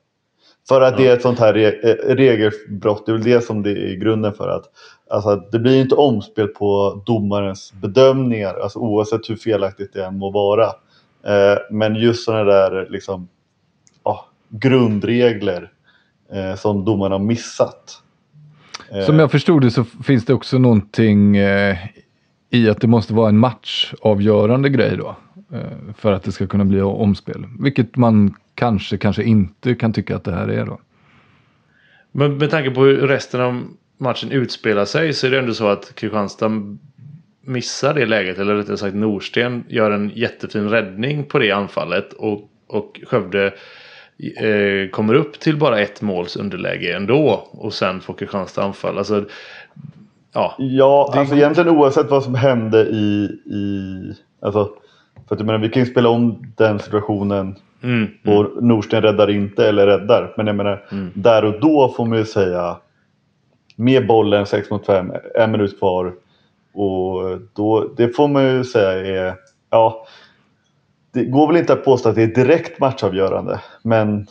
[0.68, 3.64] För att det är ett sånt här re eh, regelbrott, det är väl det som
[3.64, 4.64] det är grunden för att
[5.10, 10.32] alltså, det blir inte omspel på domarens bedömningar, alltså oavsett hur felaktigt det än må
[10.32, 10.66] vara.
[11.24, 13.28] Eh, men just sådana där liksom,
[14.04, 15.72] ja, grundregler
[16.34, 18.02] eh, som domarna har missat.
[18.92, 21.78] Eh, Som jag förstod det så finns det också någonting eh,
[22.50, 25.16] i att det måste vara en matchavgörande grej då.
[25.98, 27.46] För att det ska kunna bli omspel.
[27.60, 30.80] Vilket man kanske, kanske inte kan tycka att det här är då.
[32.12, 33.64] Men med tanke på hur resten av
[33.98, 36.52] matchen utspelar sig så är det ändå så att Kristianstad
[37.42, 38.38] missar det läget.
[38.38, 42.14] Eller rättare sagt Norsten gör en jättefin räddning på det anfallet.
[42.14, 43.46] Och, och Skövde
[44.42, 47.48] eh, kommer upp till bara ett måls underläge ändå.
[47.52, 48.98] Och sen får Kristianstad anfall.
[48.98, 49.26] Alltså,
[50.34, 50.56] ja.
[50.58, 53.24] Ja, alltså egentligen oavsett vad som hände i...
[53.46, 54.70] i alltså,
[55.28, 59.30] för att jag menar, vi kan ju spela om den situationen Mm, och Norsten räddar
[59.30, 60.34] inte eller räddar.
[60.38, 62.78] Men jag menar, där och då får man ju säga
[63.76, 66.14] med bollen 6 mot 5, en minut kvar.
[66.74, 69.36] Och då, det får man ju säga är,
[69.70, 70.06] ja,
[71.14, 73.60] det går väl inte att påstå att det är direkt matchavgörande.
[73.84, 74.28] Men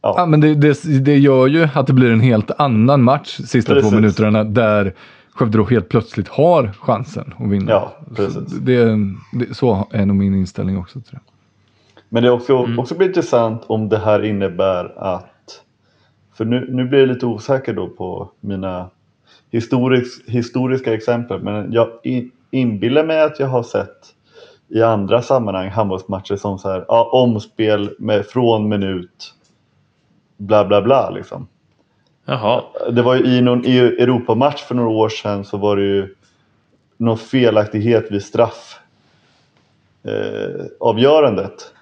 [0.00, 3.74] Ja, men det, det, det gör ju att det blir en helt annan match sista
[3.74, 3.90] Precis.
[3.90, 4.94] två minuterna där
[5.36, 7.70] Skövde då helt plötsligt har chansen att vinna.
[7.70, 8.52] Ja, så, precis.
[8.52, 8.84] det,
[9.32, 11.00] det, så är nog min inställning också.
[11.00, 11.35] Tror jag.
[12.08, 15.62] Men det är också, också blir intressant om det här innebär att...
[16.34, 18.90] För nu, nu blir jag lite osäker då på mina
[19.50, 21.42] historisk, historiska exempel.
[21.42, 24.14] Men jag in, inbillar mig att jag har sett
[24.68, 29.34] i andra sammanhang handbollsmatcher som så här, ja, omspel med, från minut
[30.36, 31.48] bla bla bla liksom.
[32.24, 32.62] Jaha.
[32.90, 36.14] Det var ju i någon Europamatch för några år sedan så var det ju
[36.96, 38.80] någon felaktighet vid straff
[40.02, 41.72] eh, avgörandet.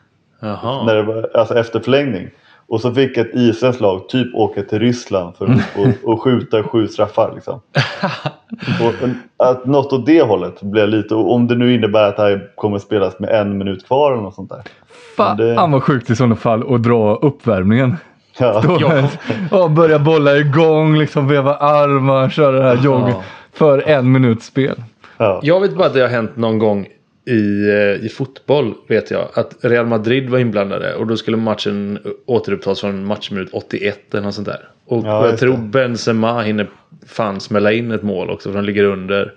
[0.44, 0.84] Jaha.
[0.84, 2.28] När det var, alltså efter förlängning.
[2.66, 6.62] Och så fick ett isländskt lag typ åka till Ryssland för att och, och skjuta
[6.62, 7.32] sju straffar.
[7.34, 7.60] Liksom.
[8.80, 9.08] och,
[9.48, 12.50] att något åt det hållet blir lite, och om det nu innebär att det här
[12.54, 14.62] kommer spelas med en minut kvar eller något sånt där.
[15.16, 17.96] Fan det- vad sjukt i sådana fall att dra uppvärmningen.
[18.38, 18.62] Ja.
[18.80, 19.08] Ja.
[19.50, 23.12] ja, börja bolla igång, liksom veva armar, köra det här jogg
[23.52, 24.82] för en minuts spel.
[25.16, 25.40] Ja.
[25.42, 26.86] Jag vet bara att det har hänt någon gång
[27.26, 29.28] i, eh, i fotboll vet jag.
[29.34, 34.34] Att Real Madrid var inblandade och då skulle matchen återupptas från matchminut 81 eller något
[34.34, 34.68] sånt där.
[34.86, 35.58] Och Ja, jag just tror det.
[35.58, 36.68] Benzema hinner
[37.06, 39.32] fan smälla in ett mål också för de ligger under.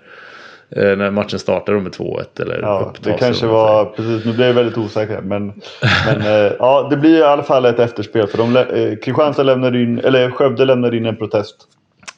[0.70, 3.04] eh, När matchen startar med 2-1 eller Ja, upptas.
[3.04, 5.20] det kanske var, precis nu blev jag väldigt osäker.
[5.20, 5.52] Men,
[6.06, 8.26] men eh, ja, det blir i alla fall ett efterspel.
[8.26, 11.56] För de, eh, Kristianstad lämnade in, eller Skövde lämnade in en protest.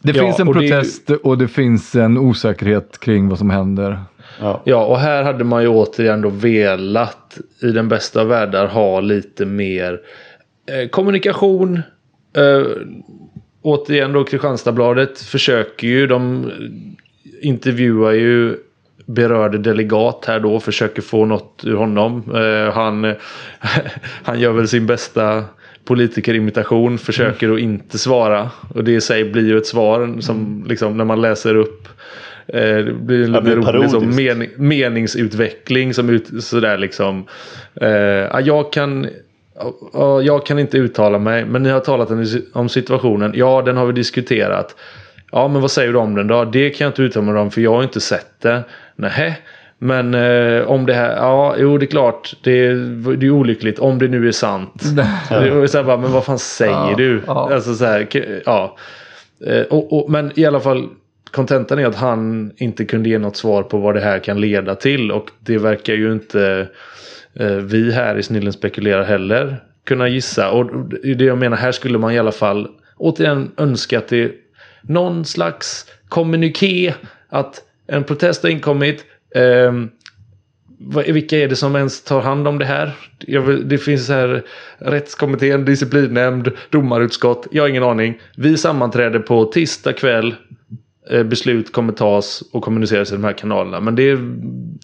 [0.02, 3.50] Det Ja, finns en och det protest och det finns en osäkerhet kring vad som
[3.50, 3.98] händer.
[4.40, 4.62] Ja.
[4.64, 9.00] Ja, och här hade man ju återigen då velat i den bästa av världar ha
[9.00, 10.00] lite mer
[10.66, 11.82] eh, kommunikation.
[12.36, 12.66] Eh,
[13.62, 16.50] återigen då Kristianstadsbladet försöker ju, de
[17.42, 18.56] intervjuar ju
[19.06, 22.22] berörde delegat här då, försöker få något ur honom.
[22.34, 23.02] Eh, han,
[24.22, 25.44] han gör väl sin bästa
[25.84, 28.50] politikerimitation, försöker att inte svara.
[28.74, 31.88] Och det i sig blir ju ett svar som liksom när man läser upp
[32.58, 34.16] det blir en lite rolig som parodiskt.
[34.22, 37.26] mening, meningsutveckling som ut, sådär liksom.
[37.80, 39.06] Eh, ja, jag kan
[39.92, 43.32] ja, jag kan inte uttala mig men ni har talat om, om situationen.
[43.34, 44.76] Ja, den har vi diskuterat.
[45.32, 46.44] Ja, men vad säger du om den då?
[46.44, 48.62] Det kan jag inte uttala mig om för jag har inte sett det.
[48.96, 49.36] Nähä.
[49.78, 52.36] Men eh, om det här, ja, jo det är klart.
[52.42, 52.74] Det är,
[53.16, 54.82] det är olyckligt om det nu är sant.
[55.30, 57.22] Är så här bara, men vad fan säger Ja, du?
[57.26, 57.54] ja.
[57.54, 58.06] Alltså så här,
[58.46, 58.76] ja.
[59.46, 60.88] Eh, och, och, men i alla fall,
[61.32, 64.74] kontentan är att han inte kunde ge något svar på vad det här kan leda
[64.74, 65.12] till.
[65.12, 66.68] Och det verkar ju inte
[67.34, 70.50] eh, vi här i Snillen spekulerar heller kunna gissa.
[70.50, 70.70] Och
[71.16, 74.32] det jag menar, här skulle man i alla fall återigen önska att det är
[74.82, 76.94] någon slags kommuniké.
[77.28, 79.04] Att en protest har inkommit.
[79.34, 79.72] Eh,
[81.12, 82.92] vilka är det som ens tar hand om det här?
[83.18, 84.42] Jag vill, det finns här
[84.78, 87.46] rättskommittén, disciplinnämnd, domarutskott.
[87.50, 88.20] Jag har ingen aning.
[88.36, 90.34] Vi sammanträder på tisdag kväll.
[91.10, 93.80] Eh, beslut kommer tas och kommuniceras i de här kanalerna.
[93.80, 94.18] Men det,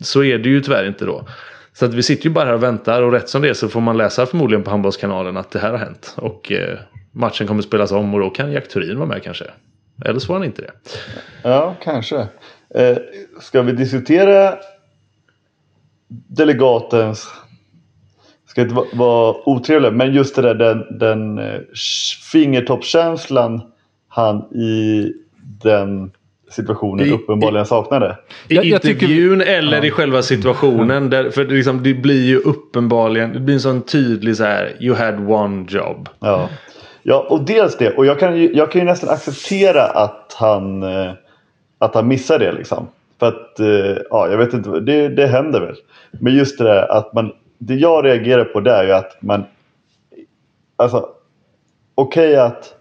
[0.05, 1.27] så är det ju tyvärr inte då.
[1.73, 3.69] Så att vi sitter ju bara här och väntar och rätt som det är så
[3.69, 6.15] får man läsa förmodligen på Handbollskanalen att det här har hänt.
[6.17, 6.79] Och eh,
[7.13, 9.45] matchen kommer spelas om och då kan Jack Turin vara med kanske.
[10.05, 10.71] Eller så var han inte det.
[11.43, 12.27] Ja, kanske.
[12.75, 12.97] Eh,
[13.41, 14.55] ska vi diskutera
[16.09, 17.29] delegatens,
[18.47, 21.61] ska inte vara, vara otrevlig, men just det där den, den eh,
[22.33, 23.73] fingertoppskänslan
[24.09, 25.13] han i
[25.63, 26.11] den
[26.51, 28.17] situationen I- uppenbarligen saknade.
[28.49, 31.11] I Jag- jag tycker- intervjun eller i själva situationen.
[31.11, 34.77] Där, för det, liksom, det blir ju uppenbarligen, det blir en sån tydlig så här,
[34.81, 36.09] you had one job.
[36.21, 36.49] Ja.
[37.03, 37.97] ja, och dels det.
[37.97, 41.13] Och jag kan ju, jag kan ju nästan acceptera att han, eh,
[41.79, 42.89] att han missar det liksom.
[43.19, 45.77] För att, eh, ja, jag vet inte, det, det händer väl.
[46.11, 49.45] Men just det där att man det jag reagerar på det är ju att man...
[50.77, 51.09] Alltså,
[51.95, 52.73] okej okay att...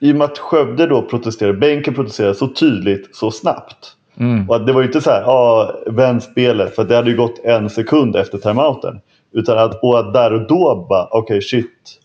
[0.00, 3.96] I och med att Skövde då protesterade, bänken protesterade så tydligt, så snabbt.
[4.16, 4.48] Mm.
[4.48, 7.10] Och att det var ju inte så här, ja, ah, vänd spelet, för det hade
[7.10, 9.00] ju gått en sekund efter timeouten.
[9.32, 12.00] Utan att, och att där och då bara, okej okay, shit.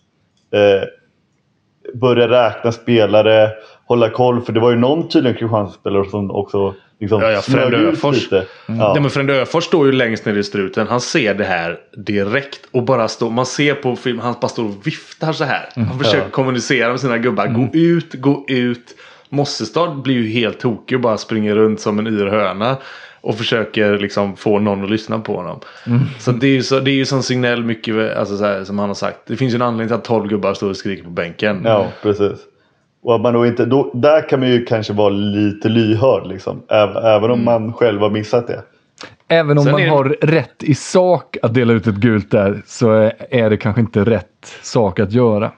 [0.50, 0.88] Eh,
[1.94, 3.50] börja räkna spelare,
[3.86, 4.40] hålla koll.
[4.40, 7.38] För det var ju någon tydligen Kristianstad-spelare som också liksom ja, ja,
[7.88, 8.36] ut lite.
[8.68, 8.80] Mm.
[8.80, 8.92] Ja.
[8.92, 9.10] Nej, men
[9.62, 10.86] står ju längst ner i struten.
[10.86, 12.60] Han ser det här direkt.
[12.70, 15.68] Och bara står, man ser på film, han bara står och viftar så här.
[15.74, 15.98] Han mm.
[15.98, 16.30] försöker ja.
[16.30, 17.46] kommunicera med sina gubbar.
[17.46, 17.60] Mm.
[17.60, 18.94] Gå ut, gå ut.
[19.28, 22.76] Mossestad blir ju helt tokig och bara springer runt som en yr höna.
[23.20, 25.60] Och försöker liksom få någon att lyssna på honom.
[25.86, 26.00] Mm.
[26.18, 28.78] Så det är ju så, det är ju som signell mycket alltså så här, som
[28.78, 29.18] han har sagt.
[29.26, 31.62] Det finns ju en anledning till att 12 gubbar står och skriker på bänken.
[31.64, 32.38] Ja, precis.
[33.06, 36.62] Och att man då inte, då, där kan man ju kanske vara lite lyhörd liksom.
[37.02, 37.44] Även om mm.
[37.44, 38.62] man själv har missat det.
[39.28, 39.88] Även om Sen man är...
[39.88, 44.04] har rätt i sak att dela ut ett gult där så är det kanske inte
[44.04, 45.52] rätt sak att göra.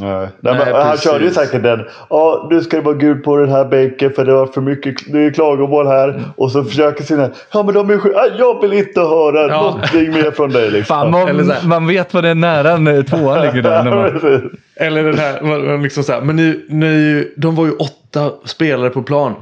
[0.00, 0.28] Nej.
[0.40, 1.84] Nej, Nej han körde ju säkert den.
[2.10, 5.12] Ja, nu ska det vara gult på den här bänken för det var för mycket
[5.12, 6.08] det är klagomål här.
[6.08, 6.22] Mm.
[6.36, 7.30] Och så försöker sina.
[7.52, 8.18] Ja men de är sjuka.
[8.38, 9.62] Jag vill inte höra ja.
[9.62, 10.70] någonting mer från dig.
[10.70, 10.96] Liksom.
[10.96, 13.84] Fan, man, man vet vad det är nära när tvåan ligger där.
[13.84, 14.50] När man...
[14.76, 15.82] Eller den här.
[15.82, 19.34] Liksom så här, men nu, nu, de var ju åtta spelare på plan.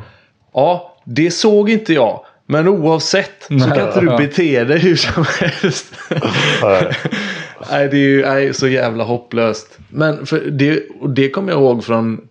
[0.55, 2.21] Ja, det såg inte jag.
[2.49, 5.95] Men oavsett så kan inte du bete dig hur som helst.
[7.71, 9.79] nej, det är ju nej, så jävla hopplöst.
[9.89, 12.29] Men det, det kommer jag ihåg från...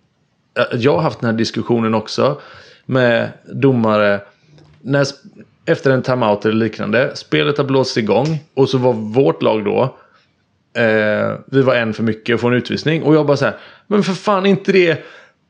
[0.72, 2.40] Jag har haft den här diskussionen också
[2.86, 4.20] med domare.
[4.82, 5.06] När,
[5.66, 7.10] efter en timeout eller liknande.
[7.14, 8.38] Spelet har blåst igång.
[8.54, 9.96] Och så var vårt lag då.
[10.82, 13.02] Eh, vi var en för mycket och får en utvisning.
[13.02, 13.56] Och jag bara så här.
[13.86, 15.04] Men för fan inte det.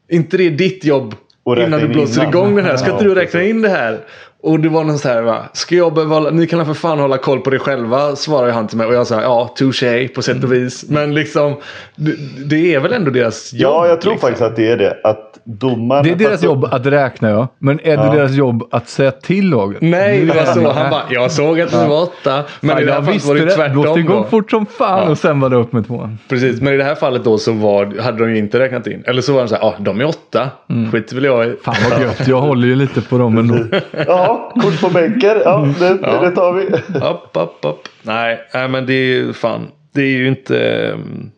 [0.08, 1.14] Inte det ditt jobb
[1.46, 2.28] innan du blåser innan.
[2.28, 2.76] igång den här.
[2.76, 4.00] Ska inte du räkna in det här?
[4.46, 5.42] Och det var någon så här va.
[5.52, 8.16] Ska jag behöva, ni kan för fan hålla koll på det själva.
[8.16, 8.86] Svarar han till mig.
[8.86, 10.84] Och jag sa ja, touché på sätt och vis.
[10.88, 11.56] Men liksom.
[11.96, 12.12] Det,
[12.46, 13.72] det är väl ändå deras jobb.
[13.72, 14.28] Ja, jag tror liksom.
[14.28, 14.96] faktiskt att det är det.
[15.04, 16.02] Att domarna.
[16.02, 17.48] Det är deras jobb att räkna ja.
[17.58, 18.12] Men är det ja.
[18.12, 19.80] deras jobb att säga till laget?
[19.80, 20.70] Nej, det var så.
[20.70, 22.44] Han bara, jag såg att det var åtta.
[22.60, 23.82] Men fan, i det här fallet var det tvärtom.
[23.82, 24.24] Blåste igång då.
[24.24, 25.10] fort som fan ja.
[25.10, 26.18] och sen var det upp med tvåan.
[26.28, 29.02] Precis, men i det här fallet då så var, hade de ju inte räknat in.
[29.06, 30.50] Eller så var de så här, ja de är åtta.
[30.70, 30.92] Mm.
[30.92, 31.56] Skiter väl jag i.
[31.62, 33.78] Fan vad gött, jag håller ju lite på dem ändå.
[34.06, 35.36] ja, kort på bänken.
[35.44, 36.20] Ja, det, ja.
[36.20, 36.66] det tar vi.
[37.08, 37.88] upp, upp, upp.
[38.02, 39.68] Nej, nej, men det är ju fan.
[39.92, 40.90] Det är ju inte...
[40.92, 41.30] Um...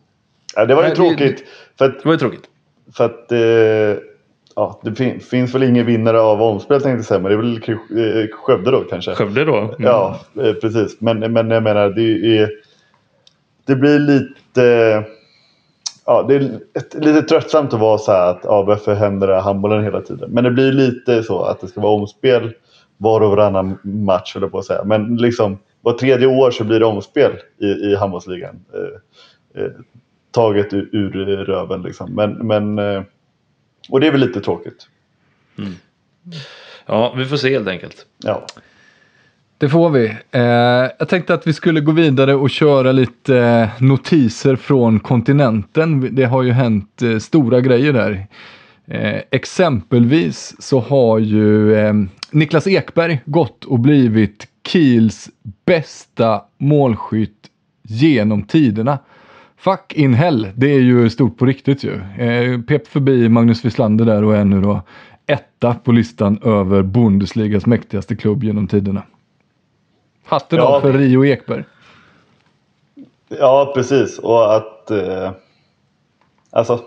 [0.55, 1.37] Ja, det var ju nej, tråkigt.
[1.37, 1.43] Det,
[1.77, 2.43] för att, det var ju tråkigt.
[2.93, 3.31] För att...
[3.31, 4.03] Eh,
[4.55, 7.19] ja, det fin finns väl ingen vinnare av omspel tänkte jag säga.
[7.19, 9.15] Men det är väl eh, Skövde då kanske.
[9.15, 9.57] Skövde då?
[9.57, 9.75] Mm.
[9.77, 11.01] Ja, eh, precis.
[11.01, 12.49] Men, men jag menar, det är...
[13.65, 15.03] Det blir lite...
[16.05, 16.59] Ja, det är
[16.99, 20.31] lite tröttsamt att vara så här att ja, varför händer det handbollen hela tiden?
[20.31, 22.53] Men det blir lite så att det ska vara omspel
[23.01, 24.83] var och varannan match, höll jag på att säga.
[24.83, 28.65] Men liksom var tredje år så blir det omspel i, i handbollsligan.
[28.73, 29.71] Eh, eh,
[30.31, 32.15] taget ur, ur röven liksom.
[32.15, 33.03] Men, men, eh,
[33.89, 34.87] och det är väl lite tråkigt.
[35.57, 35.73] Mm.
[36.85, 38.05] Ja, vi får se helt enkelt.
[38.23, 38.45] Ja.
[39.57, 40.17] Det får vi.
[40.31, 40.41] Eh,
[40.99, 46.15] jag tänkte att vi skulle gå vidare och köra lite eh, notiser från kontinenten.
[46.15, 48.27] Det har ju hänt eh, stora grejer där.
[48.89, 51.93] Eh, exempelvis så har ju eh,
[52.31, 55.29] Niklas Ekberg gått och blivit Kiels
[55.65, 57.49] bästa målskytt
[57.83, 58.99] genom tiderna.
[59.57, 62.01] Fuck in hell, det är ju stort på riktigt ju.
[62.17, 64.81] Eh, pep förbi Magnus Wislander där och är nu då
[65.25, 69.03] etta på listan över Bundesligas mäktigaste klubb genom tiderna.
[70.25, 71.63] Hatten ja, av för Rio Ekberg.
[73.27, 74.19] Ja, precis.
[74.19, 74.91] Och att...
[74.91, 75.31] Eh,
[76.51, 76.79] alltså...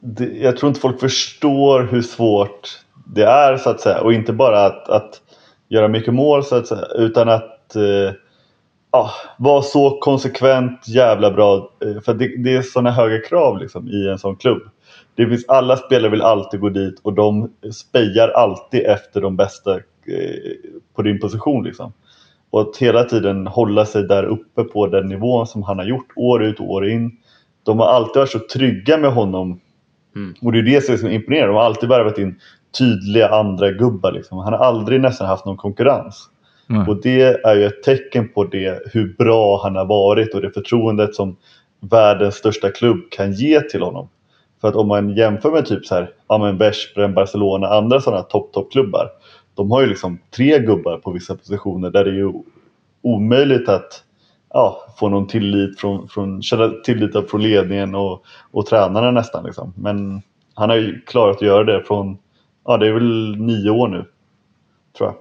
[0.00, 4.00] Det, jag tror inte folk förstår hur svårt det är så att säga.
[4.00, 5.20] Och inte bara att, att
[5.68, 6.86] göra mycket mål så att säga.
[6.96, 8.14] Utan att eh,
[8.92, 11.70] ja, vara så konsekvent jävla bra.
[11.84, 14.62] Eh, för det, det är sådana höga krav liksom, i en sån klubb.
[15.14, 19.74] Det finns, alla spelare vill alltid gå dit och de spejar alltid efter de bästa
[19.74, 19.80] eh,
[20.94, 21.64] på din position.
[21.64, 21.92] Liksom.
[22.50, 26.12] Och att hela tiden hålla sig där uppe på den nivån som han har gjort
[26.16, 27.16] år ut och år in.
[27.62, 29.60] De har alltid varit så trygga med honom.
[30.16, 30.34] Mm.
[30.42, 31.52] Och det är det som är så imponerande.
[31.52, 32.40] De har alltid värvat in
[32.78, 34.12] tydliga andra gubbar.
[34.12, 34.38] Liksom.
[34.38, 36.30] Han har aldrig nästan haft någon konkurrens.
[36.70, 36.88] Mm.
[36.88, 40.50] Och det är ju ett tecken på det, hur bra han har varit och det
[40.50, 41.36] förtroendet som
[41.80, 44.08] världens största klubb kan ge till honom.
[44.60, 48.22] För att om man jämför med typ så här, ja men Veszprem, Barcelona, andra sådana
[48.22, 49.08] topp toppklubbar.
[49.54, 52.32] De har ju liksom tre gubbar på vissa positioner där det är ju
[53.02, 54.04] omöjligt att
[54.52, 59.44] ja, få någon tillit från, från, känna tillit från ledningen och, och tränarna nästan.
[59.44, 59.72] Liksom.
[59.76, 60.22] Men
[60.54, 62.18] han har ju klarat att göra det från
[62.64, 64.04] ja, det är väl nio år nu.
[64.98, 65.14] Tror jag.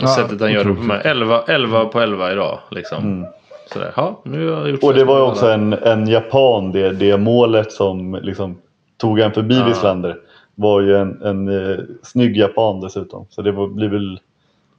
[0.00, 1.00] Ja, sättet han gör det på mig.
[1.04, 2.58] 11, 11 på 11 idag.
[2.70, 3.26] Liksom.
[3.72, 4.88] Sådär, ja, nu har jag gjort Mm.
[4.88, 8.58] Och det var ju också en, en japan, det, det målet som liksom
[8.96, 9.66] tog en förbi Ja.
[9.66, 10.16] Wislander.
[10.54, 13.26] Var ju en, en eh, snygg japan dessutom.
[13.30, 14.20] Så det var, blir väl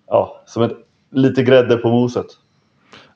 [0.07, 0.77] ja, som ett,
[1.11, 2.25] lite grädde på moset.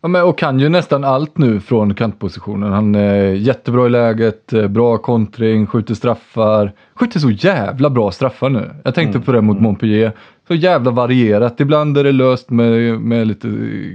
[0.04, 2.72] Ja, men, och kan ju nästan allt nu från kantpositionen.
[2.72, 6.72] Han är jättebra i läget, eh, bra kontring, skjuter straffar.
[6.94, 8.72] Skjuter så jävla bra straffar nu.
[8.84, 10.12] Jag tänkte på det mot Montpellier.
[10.48, 11.60] Så jävla varierat.
[11.60, 13.48] Ibland är det löst med, med lite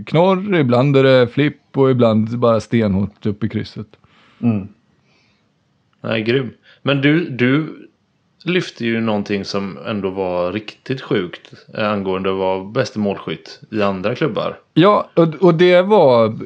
[0.06, 3.88] knorr, ibland är det flipp och ibland bara stenhårt upp i krysset.
[4.42, 4.68] Mm.
[6.00, 6.50] Nej, grym.
[6.82, 7.66] Men du, du
[8.44, 13.82] lyfte ju någonting som ändå var riktigt sjukt eh, angående att vara bäste målskytt i
[13.82, 14.58] andra klubbar.
[14.74, 16.38] Ja, och, och det var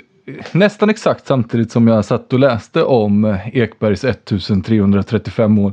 [0.53, 5.73] nästan exakt samtidigt som jag satt och läste om Ekbergs 1335 mål.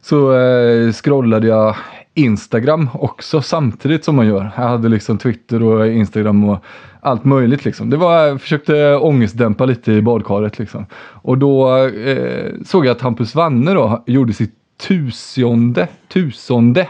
[0.00, 1.76] Så eh, scrollade jag
[2.14, 4.50] Instagram också samtidigt som man gör.
[4.56, 6.64] Jag hade liksom Twitter och Instagram och
[7.00, 7.90] allt möjligt liksom.
[7.90, 10.86] Det var, jag försökte ångestdämpa lite i badkaret liksom.
[10.96, 16.88] Och då eh, såg jag att Hampus Wanne då gjorde sitt tusionde, tusonde.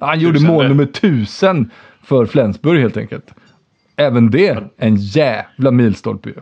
[0.00, 0.52] Han gjorde Tusende.
[0.52, 1.70] mål nummer tusen
[2.04, 3.24] för Flensburg helt enkelt.
[3.96, 6.34] Även det en jävla milstolpe ju.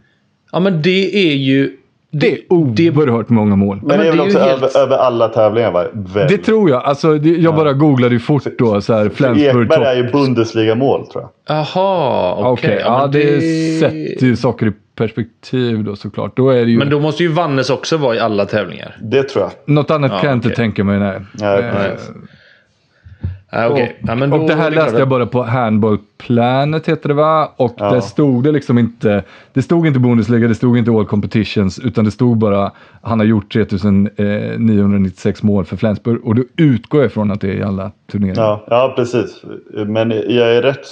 [0.51, 1.77] Ja, men det är ju...
[2.15, 3.79] Det är oerhört många mål.
[3.83, 5.85] Men det är men väl det är också ju helt- över, över alla tävlingar va?
[5.93, 6.27] Väl?
[6.29, 6.83] Det tror jag.
[6.83, 8.81] Alltså, det, jag bara googlade ju fort då.
[8.81, 11.29] Så här, Flensburg Ekberg är ju Bundesliga-mål tror jag.
[11.57, 12.51] Jaha, okej.
[12.69, 13.41] Okej, ja, men det
[13.79, 16.37] sätter ju saker i perspektiv då såklart.
[16.37, 16.77] Då är det ju...
[16.77, 18.97] Men då måste ju Vannes också vara i alla tävlingar.
[19.01, 19.51] Det tror jag.
[19.75, 20.99] Något annat Ja, kan jag inte tänka mig.
[20.99, 21.19] Nej.
[21.33, 21.91] Nej, Eh,
[23.53, 23.97] Ja, okej.
[24.01, 27.51] Och, Ja, och det här läste jag bara på Handball Planet heter det va?
[27.57, 27.91] Och Ja.
[27.93, 32.05] där stod det liksom inte, det stod inte Bundesliga, det stod inte All Competitions, utan
[32.05, 36.25] det stod bara han har gjort 3996 mål för Flensburg.
[36.25, 38.41] Och då utgår jag från att det är i alla turneringar.
[38.41, 39.41] Ja, ja, precis.
[39.87, 40.85] Men jag är rätt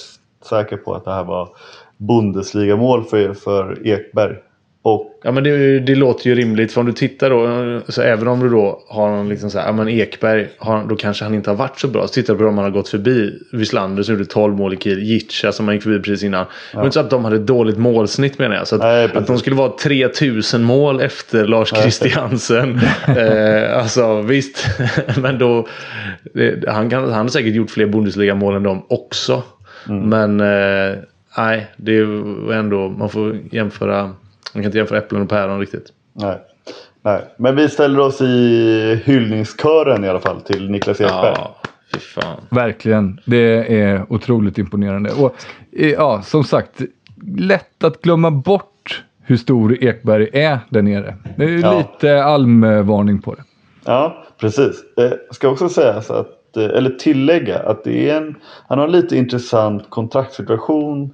[0.50, 1.50] säker på att det här var
[1.98, 4.36] Bundesliga-mål för, för Ekberg.
[4.82, 6.74] Och Ja men det, det låter ju rimligt.
[6.74, 7.82] För om du tittar då.
[7.88, 9.66] Så även om du då har någon liksom så här.
[9.66, 10.48] Ja men Ekberg.
[10.58, 12.08] Har, då kanske han inte har varit så bra.
[12.08, 13.40] Så tittar du på dem man har gått förbi.
[13.52, 15.04] Wislander som gjorde 12 mål i Kiel.
[15.04, 16.46] Jitcha som man gick förbi precis innan.
[16.72, 18.68] Det var inte så att de hade ett dåligt målsnitt menar jag.
[18.68, 22.80] Så att, Nej, att de skulle vara 3000 mål efter Lars Christiansen.
[23.08, 24.66] eh, alltså visst.
[25.22, 25.68] men då.
[26.34, 29.44] Det, han, kan, han har säkert gjort fler Bundesliga-mål än dem också.
[29.90, 30.10] Mm.
[30.10, 30.98] Men eh,
[31.38, 31.68] nej.
[31.78, 32.90] Det är ändå.
[32.90, 34.12] Man får jämföra.
[34.54, 35.86] Man kan inte jämföra äpplen och päron riktigt.
[36.14, 36.38] nej,
[37.02, 37.22] nej.
[37.38, 41.34] Men vi ställer oss i hyllningskören i alla fall till Niklas Ekberg.
[41.36, 41.56] Ja,
[41.94, 42.40] fy fan.
[42.50, 43.20] Verkligen.
[43.26, 45.12] Det är otroligt imponerande.
[45.12, 45.36] Och
[45.72, 46.82] eh, ja, som sagt,
[47.38, 51.16] lätt att glömma bort hur stor Ekberg är där nere.
[51.38, 51.78] Det är ju Ja.
[51.78, 53.44] lite almvarning på det.
[53.86, 54.84] Ja, precis.
[54.98, 58.36] Eh, ska också säga så att, eh, eller tillägga att det är en,
[58.68, 61.14] han har en lite intressant kontraktssituation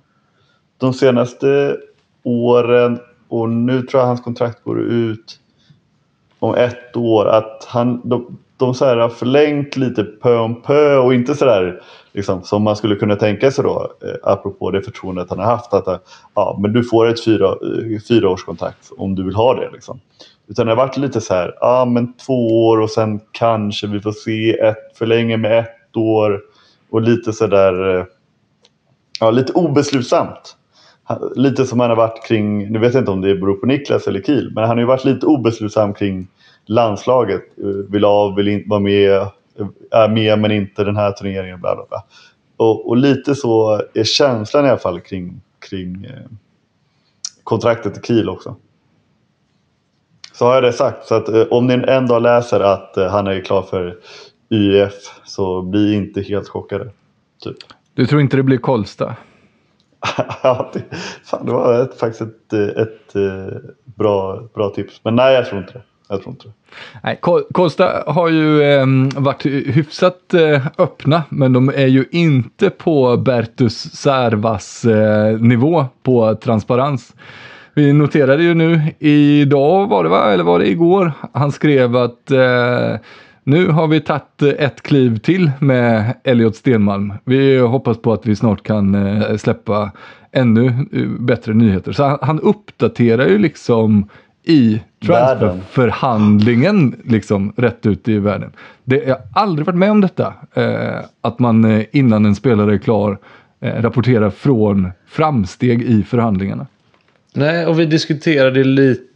[0.77, 1.77] de senaste
[2.23, 5.39] åren och nu tror jag hans kontrakt går ut
[6.39, 7.27] om ett år.
[7.27, 11.81] Att han, de, de så här har förlängt lite pö om pö och inte sådär
[12.13, 15.73] liksom, som man skulle kunna tänka sig då eh, apropå det förtroendet han har haft.
[15.73, 15.97] Att eh,
[16.35, 19.69] ja, men du får ett fyra, eh, fyraårskontrakt om du vill ha det.
[19.73, 19.99] Liksom.
[20.47, 23.99] Utan det har varit lite så här, ja men två år och sen kanske vi
[23.99, 26.41] får se ett, förlänga med ett år.
[26.89, 28.05] Och lite sådär, eh,
[29.19, 30.55] ja lite obeslutsamt.
[31.35, 34.07] Lite som han har varit kring, nu vet jag inte om det beror på Niklas
[34.07, 36.27] eller Kiel, men han har ju varit lite obeslutsam kring
[36.65, 37.41] landslaget.
[37.57, 39.27] Eh, vill av, vill inte vara med, eh,
[39.91, 42.03] är med men inte den här turneringen, bla bla bla.
[42.57, 46.31] Och, och lite så är känslan i alla fall kring, kring eh,
[47.43, 48.55] kontraktet i Kiel också.
[50.33, 51.07] Så har jag det sagt.
[51.07, 53.97] Så att om ni en dag läser att han är klar för
[54.49, 54.93] YF
[55.25, 56.89] så bli inte helt chockade.
[57.43, 57.57] Typ.
[57.93, 59.15] Du tror inte det blir Kolsta?
[60.43, 60.83] ja, det,
[61.23, 65.01] fan, det var ett, faktiskt ett, eh, ett, ett bra, bra tips.
[65.03, 65.81] Men nej, jag tror inte det.
[66.09, 66.53] Jag tror inte det.
[67.03, 67.19] Nej,
[67.51, 68.85] Kosta har ju eh,
[69.15, 76.35] varit hyfsat eh, öppna, men de är ju inte på Bertus Särvas eh, nivå på
[76.35, 77.13] transparens.
[77.73, 81.11] Vi noterade ju nu, idag var det va, eller var det igår?
[81.33, 82.95] Han skrev att eh,
[83.47, 87.13] nu har vi tagit ett kliv till med Elliot Stenmalm.
[87.25, 89.91] Vi hoppas på att vi snart kan eh, släppa
[90.31, 91.91] ännu eh, bättre nyheter.
[91.91, 94.09] Så han, uppdaterar ju liksom
[94.43, 98.51] i transferförhandlingen liksom rätt ut i världen.
[98.83, 100.33] Det, jag har aldrig varit med om detta.
[100.53, 103.17] Eh, att man eh, innan en spelare är klar
[103.59, 106.67] eh, rapporterar från framsteg i förhandlingarna.
[107.33, 109.07] Nej, och vi diskuterade lite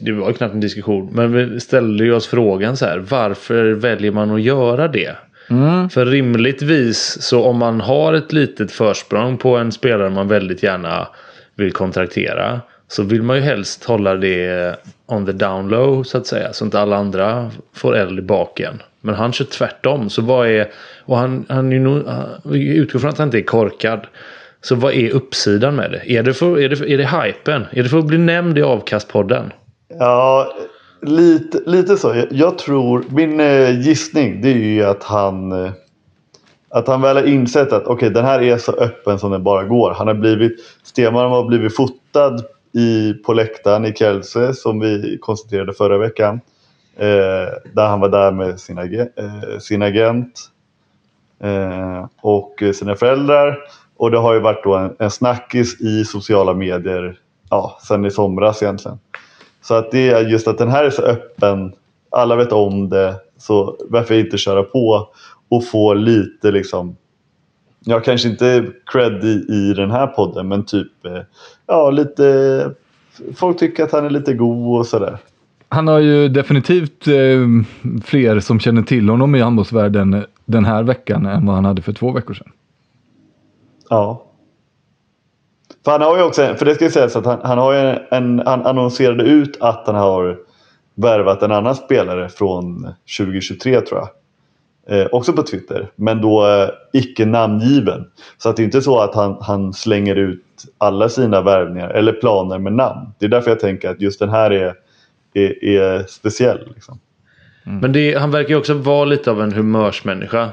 [0.00, 1.10] det var knappt en diskussion.
[1.12, 2.98] Men vi ställde ju oss frågan så här.
[2.98, 5.16] Varför väljer man att göra det?
[5.50, 5.90] Mm.
[5.90, 11.08] För rimligtvis så om man har ett litet försprång på en spelare man väldigt gärna
[11.54, 12.60] vill kontraktera.
[12.88, 14.76] Så vill man ju helst hålla det
[15.06, 16.52] on the down low så att säga.
[16.52, 18.82] Så inte alla andra får eld i baken.
[19.00, 20.10] Men han kör tvärtom.
[20.10, 20.70] Så vad är...
[21.04, 21.70] Och han, han.
[22.44, 24.06] Vi utgår från att han inte är korkad.
[24.62, 26.12] Så vad är uppsidan med det?
[26.12, 27.66] Är det, för, är det, är det hypen?
[27.70, 29.52] Är det för att bli nämnd i avkastpodden?
[29.98, 30.54] Ja,
[31.02, 32.14] lite, lite så.
[32.14, 35.72] Jag, jag tror, min eh, gissning det är ju att han eh,
[36.74, 39.64] att han väl har insett att okay, den här är så öppen som den bara
[39.64, 39.90] går.
[39.90, 40.52] Han har blivit,
[40.82, 46.40] Stenman har blivit fotad i, på läktaren i Kelse som vi konstaterade förra veckan.
[46.96, 50.40] Eh, där han var där med sin, ag eh, sin agent
[51.42, 53.58] eh, och sina föräldrar.
[53.96, 57.18] Och det har ju varit då en, en snackis i sociala medier
[57.50, 58.98] ja, sen i somras egentligen.
[59.62, 61.72] Så att det är just att den här är så öppen,
[62.10, 65.08] alla vet om det, så varför inte köra på
[65.48, 66.96] och få lite liksom,
[67.80, 71.22] ja kanske inte cred i, i den här podden men typ, eh,
[71.66, 72.70] ja lite,
[73.36, 75.18] folk tycker att han är lite god och sådär.
[75.68, 77.14] Han har ju definitivt eh,
[78.04, 81.92] fler som känner till honom i handbollsvärlden den här veckan än vad han hade för
[81.92, 82.52] två veckor sedan.
[83.92, 84.22] Ja.
[85.84, 87.98] För han har ju också, för det ska ju sägas att han, han har ju
[88.10, 90.38] en, han annonserade ut att han har
[90.94, 94.08] värvat en annan spelare från 2023 tror jag.
[95.00, 98.04] Eh, också på Twitter, men då eh, icke namngiven.
[98.38, 100.44] Så att det är inte så att han, han slänger ut
[100.78, 103.14] alla sina värvningar eller planer med namn.
[103.18, 104.74] Det är därför jag tänker att just den här är,
[105.34, 106.72] är, är speciell.
[106.74, 106.98] Liksom.
[107.66, 107.78] Mm.
[107.78, 110.48] Men det, han verkar ju också vara lite av en humörsmänniska.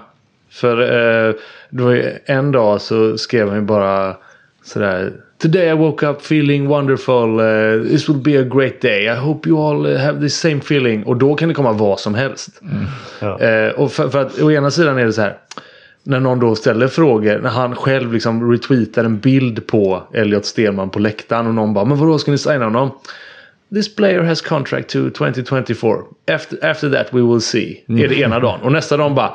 [0.52, 1.34] För eh,
[1.70, 4.16] det var ju en dag så skrev han ju bara
[4.64, 5.12] sådär.
[5.42, 7.40] Today I woke up feeling wonderful.
[7.40, 9.08] Uh, this will be a great day.
[9.08, 11.04] I hope you all uh, have the same feeling.
[11.04, 12.62] Och då kan det komma vad som helst.
[12.62, 12.86] Mm.
[13.20, 13.68] Ja.
[13.68, 15.38] Uh, och för, för, att å ena sidan är det så här.
[16.04, 17.40] När någon då ställer frågor.
[17.40, 21.48] När han själv liksom retweetar en bild på Elliot Stenman på läktaren.
[21.48, 21.86] Och någon bara.
[21.86, 22.92] Men vadå ska ni signa honom?
[23.74, 26.08] This player has contract to 2024.
[26.28, 27.84] After, after that we will see.
[27.90, 28.04] Mm.
[28.04, 28.62] Är det ena dagen.
[28.62, 29.34] Och nästa dag bara.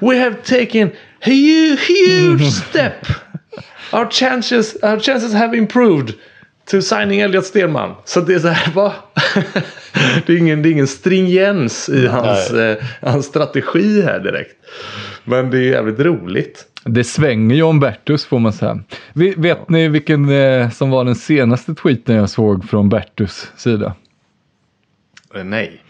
[0.00, 3.06] We have taken a huge step.
[3.92, 6.14] Our chances, our chances have improved.
[6.70, 7.94] To signing Elliot Stenman.
[8.04, 8.94] Så det är så här, va?
[10.26, 14.56] det, är ingen, det är ingen stringens i hans, eh, hans strategi här direkt.
[15.24, 16.66] Men det är jävligt roligt.
[16.84, 18.78] Det svänger ju om Bertus får man säga.
[19.36, 23.94] Vet ni vilken eh, som var den senaste tweeten jag såg från Bertus sida?
[25.34, 25.80] Eh, nej.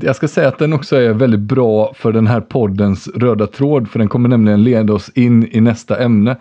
[0.00, 3.90] Jag ska säga att den också är väldigt bra för den här poddens röda tråd,
[3.90, 6.36] för den kommer nämligen leda oss in i nästa ämne.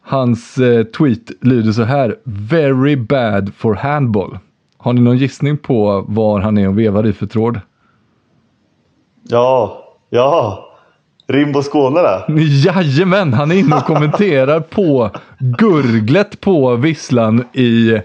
[0.00, 2.16] Hans eh, tweet lyder så här.
[2.24, 4.38] Very bad for handball.
[4.76, 7.60] Har ni någon gissning på var han är och vevar i för tråd?
[9.22, 10.63] Ja, ja.
[11.26, 12.24] Rimbo Skåne där.
[12.66, 18.00] Jajamän, han är inne och kommenterar på gurglet på visslan i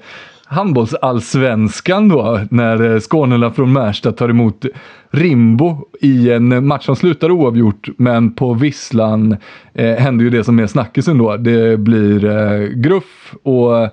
[0.45, 4.65] handbollsallsvenskan då när Skånela från Märsta tar emot
[5.11, 9.37] Rimbo i en match som slutar oavgjort men på visslan
[9.73, 11.37] eh, händer ju det som är snackisen då.
[11.37, 13.89] Det blir eh, gruff och eh,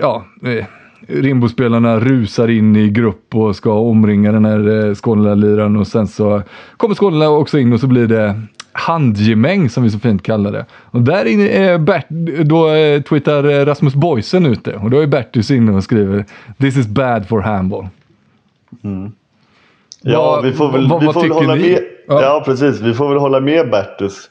[0.00, 0.64] ja, eh,
[1.08, 6.42] Rimbo-spelarna rusar in i grupp och ska omringa den här eh, Skånela-liraren och sen så
[6.76, 8.40] kommer Skånela också in och så blir det
[8.72, 10.66] handgemäng som vi så fint kallar det.
[10.72, 12.06] Och där inne är Bert,
[12.44, 16.24] då eh, twittrar eh, Rasmus Boysen ute och då är Bertus inne och skriver
[16.58, 17.86] This is bad for handball.
[18.82, 19.12] Mm.
[20.02, 21.70] Ja, vad, vi får väl, vad, vi får väl hålla ni?
[21.70, 21.82] med.
[22.08, 22.22] Ja.
[22.22, 22.42] ja.
[22.44, 22.80] precis.
[22.80, 24.30] Vi får väl hålla med Bertus,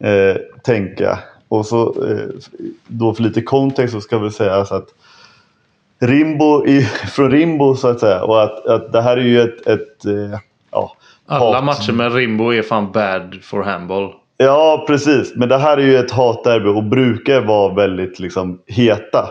[0.00, 1.18] eh, tänka.
[1.48, 2.34] Och så eh,
[2.86, 4.88] då för lite kontext så ska vi säga alltså att
[5.98, 6.82] Rimbo i,
[7.14, 10.38] från Rimbo så att säga och att, att det här är ju ett, ett eh,
[10.70, 11.64] ja, alla hat.
[11.64, 14.12] matcher med Rimbo är fan bad for handball.
[14.36, 15.32] Ja, precis.
[15.36, 19.28] Men det här är ju ett hatderby och brukar vara väldigt liksom, heta.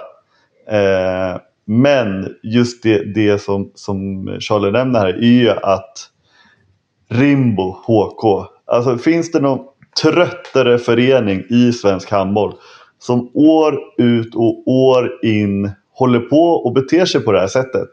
[0.70, 6.10] Eh, men just det, det som, som Charlie nämner här är ju att
[7.10, 8.48] Rimbo HK.
[8.66, 9.60] Alltså finns det någon
[10.02, 12.54] tröttare förening i svensk handboll
[13.00, 17.90] som år ut och år in håller på och beter sig på det här sättet.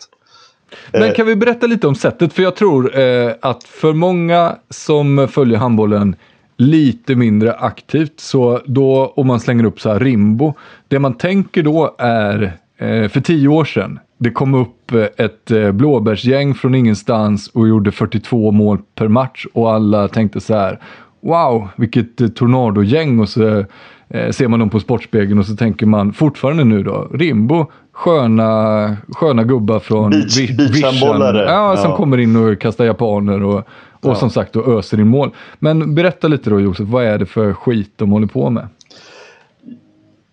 [0.93, 2.33] Men kan vi berätta lite om sättet?
[2.33, 6.17] För jag tror eh, att för många som följer handbollen
[6.57, 10.55] lite mindre aktivt, så då om man slänger upp så här Rimbo,
[10.89, 12.43] det man tänker då är
[12.79, 17.69] eh, för tio år sedan, det kom upp eh, ett eh, blåbärsgäng från ingenstans och
[17.69, 20.79] gjorde 42 mål per match och alla tänkte så här,
[21.21, 23.65] wow, vilket eh, tornadogäng och så
[24.09, 28.97] eh, ser man dem på Sportspegeln och så tänker man fortfarande nu då, Rimbo, sköna,
[29.09, 30.59] sköna gubbar från Beach-.
[30.73, 31.21] Vision.
[31.37, 31.97] Ja, som Ja.
[31.97, 33.63] kommer in och kastar japaner och,
[34.01, 35.31] och som sagt då öser in mål.
[35.59, 38.69] Men berätta lite då Josef, vad är det för skit de håller på med?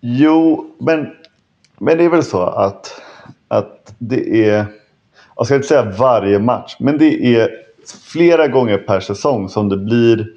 [0.01, 1.07] Jo, men,
[1.79, 3.01] men det är väl så att,
[3.47, 4.65] att det är,
[5.35, 7.49] jag ska inte säga varje match, men det är
[8.05, 10.27] flera gånger per säsong som det blir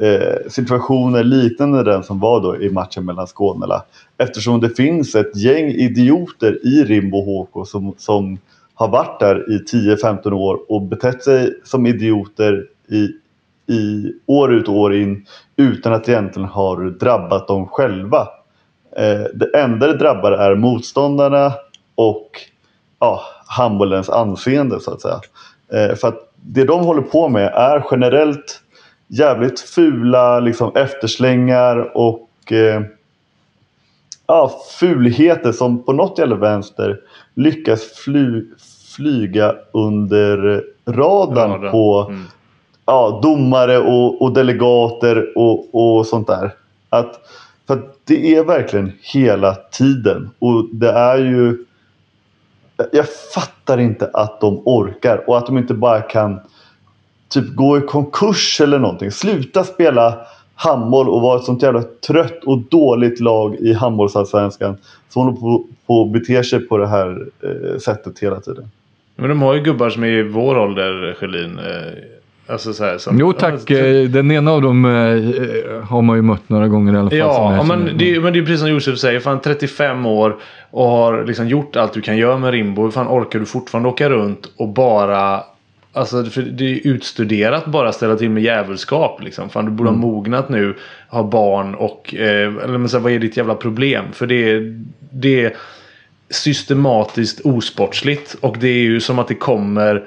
[0.00, 3.84] eh, situationer liknande den som var då i matchen mellan Skånela.
[4.18, 8.38] Eftersom det finns ett gäng idioter i Rimbo HK som, som
[8.74, 9.58] har varit där i
[9.94, 13.08] 10-15 år och betett sig som idioter i,
[13.74, 15.26] i år ut och år in
[15.56, 18.28] utan att egentligen har drabbat dem själva.
[18.96, 21.52] Eh, det enda det drabbar är motståndarna
[21.94, 22.30] och
[22.98, 25.20] ja, handbollens anseende så att säga.
[25.72, 28.62] Eh, för att det de håller på med är generellt
[29.08, 32.82] jävligt fula liksom, efterslängar och eh,
[34.26, 37.00] ja, fulheter som på något jävla vänster
[37.34, 38.44] lyckas fly,
[38.96, 41.70] flyga under radarn Radarn.
[41.70, 42.24] på Mm.
[42.86, 46.54] ja, domare och, och delegater och, och sånt där.
[46.88, 47.20] Att,
[47.66, 50.30] för att det är verkligen hela tiden.
[50.38, 51.64] Och det är ju...
[52.92, 56.40] Jag fattar inte att de orkar och att de inte bara kan
[57.28, 59.10] typ gå i konkurs eller någonting.
[59.10, 60.14] Sluta spela
[60.54, 64.76] handboll och vara ett sånt jävla trött och dåligt lag i handbollsallsvenskan
[65.08, 68.70] som håller på, på att bete sig på det här eh, sättet hela tiden.
[69.16, 71.58] Men de har ju gubbar som är i vår ålder, Sjölin.
[71.58, 76.16] Eh, alltså så här, som, Jo tack, eh, den ena av dem eh, har man
[76.16, 77.18] ju mött några gånger i alla fall.
[77.18, 79.20] Ja, men det, är- men det är precis som Josef säger.
[79.20, 80.36] Fan 35 år
[80.70, 82.82] och har liksom gjort allt du kan göra med Rimbo.
[82.82, 85.40] Hur fan orkar du fortfarande åka runt och bara...
[85.98, 89.50] Alltså för det är utstuderat bara ställa till med jävelskap liksom.
[89.50, 90.00] Fan du borde Mm.
[90.02, 90.74] ha mognat nu.
[91.08, 92.14] Ha barn och...
[92.14, 94.04] Eh, eller men så här, vad är ditt jävla problem?
[94.12, 94.84] För det är...
[95.10, 95.56] Det är
[96.30, 98.36] systematiskt osportsligt.
[98.40, 100.04] Och det är ju som att det kommer...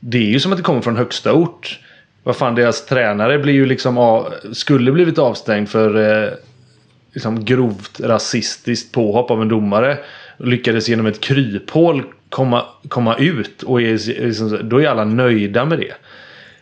[0.00, 1.78] Det är ju som att det kommer från högsta ort.
[2.22, 6.30] Vad fan deras tränare blir ju liksom av, skulle blivit avstängd för eh,
[7.12, 9.98] liksom grovt rasistiskt påhopp av en domare.
[10.38, 15.78] Lyckades genom ett kryphål komma, komma ut och är, liksom, då är alla nöjda med
[15.78, 15.94] det.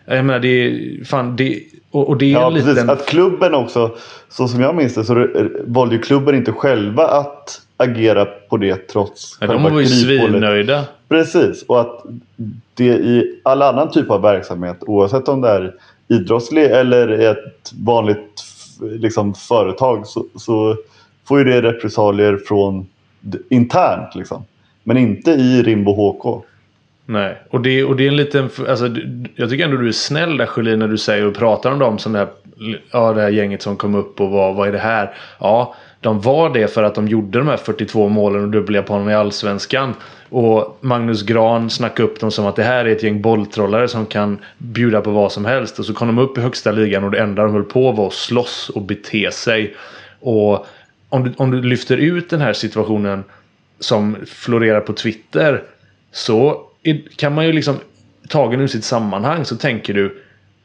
[0.04, 2.74] Jag menar det är fan det och, och det är Ja, en liten...
[2.74, 2.88] precis.
[2.90, 3.96] Att klubben också,
[4.28, 5.28] så som jag minns det, så
[5.66, 10.84] valde ju klubben inte själva att agera på det trots Ja, de var ju svinnöjda.
[11.08, 12.02] Precis, och att
[12.74, 15.74] det i all annan typ av verksamhet, oavsett om det är
[16.08, 18.44] idrottslig eller ett vanligt
[18.80, 20.76] liksom, företag, så, så
[21.28, 22.86] får ju det repressalier från
[23.48, 24.14] internt.
[24.14, 24.44] Liksom.
[24.86, 26.44] Men inte i Rimbo HK.
[27.06, 28.50] Nej, och det, och det är en liten...
[28.68, 28.88] Alltså,
[29.34, 31.98] jag tycker ändå du är snäll där Sjölin när du säger och pratar om dem
[31.98, 32.28] som det här,
[32.90, 35.14] ja, det här gänget som kom upp och var, vad är det här?
[35.40, 38.92] Ja, de var det för att de gjorde de här 42 målen och dubblerade på
[38.92, 39.94] honom i Allsvenskan.
[40.28, 44.06] Och Magnus Gran snackade upp dem som att det här är ett gäng bolltrollare som
[44.06, 45.78] kan bjuda på vad som helst.
[45.78, 48.06] Och så kom de upp i högsta ligan och det enda de höll på var
[48.06, 49.74] att slåss och bete sig.
[50.20, 50.66] Och
[51.08, 53.24] om du, om du lyfter ut den här situationen
[53.80, 55.62] som florerar på Twitter
[56.12, 56.62] så
[57.16, 57.76] kan man ju liksom
[58.28, 60.22] tagen ur sitt sammanhang så tänker du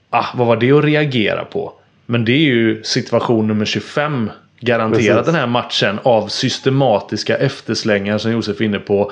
[0.09, 1.73] ah, vad var det att reagera på?
[2.05, 5.25] Men det är ju situation nummer 25 garanterat Precis.
[5.25, 9.11] den här matchen av systematiska efterslängar som Josef är inne på.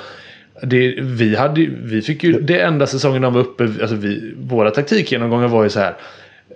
[0.63, 4.71] Det, vi, hade, vi fick ju det enda säsongen de var uppe, alltså vi, våra
[4.71, 5.95] taktikgenomgångar var ju så här.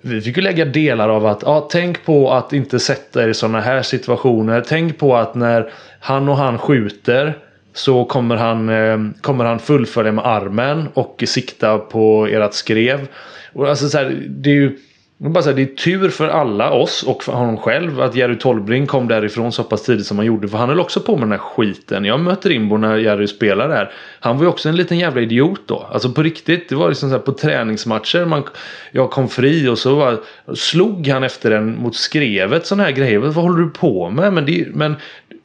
[0.06, 3.34] Vi fick ju lägga delar av att ja, tänk på att inte sätta er i
[3.34, 4.64] sådana här situationer.
[4.68, 7.38] Tänk på att när han och han skjuter
[7.74, 13.08] så kommer han, eh, kommer han fullfölja med armen och sikta på ert skrev.
[13.54, 14.78] Och alltså så här, det är ju
[15.32, 18.88] bara säga, det är tur för alla oss och för honom själv att Jerry Tolbring
[18.88, 20.48] kom därifrån så pass tidigt som han gjorde.
[20.48, 22.06] För han höll också på med den här skiten.
[22.06, 23.92] Jag mötte Rimbo när Jerry spelade där.
[24.20, 25.88] Han var ju också en liten jävla idiot då.
[25.92, 26.70] Alltså på riktigt.
[26.70, 28.26] Det var liksom så här på träningsmatcher.
[28.26, 28.44] Man,
[28.92, 30.20] jag kom fri och så var,
[30.56, 33.20] slog han efter en mot skrevet sådana här grejer.
[33.20, 34.34] Vad håller du på med?
[34.34, 34.96] Men, det, men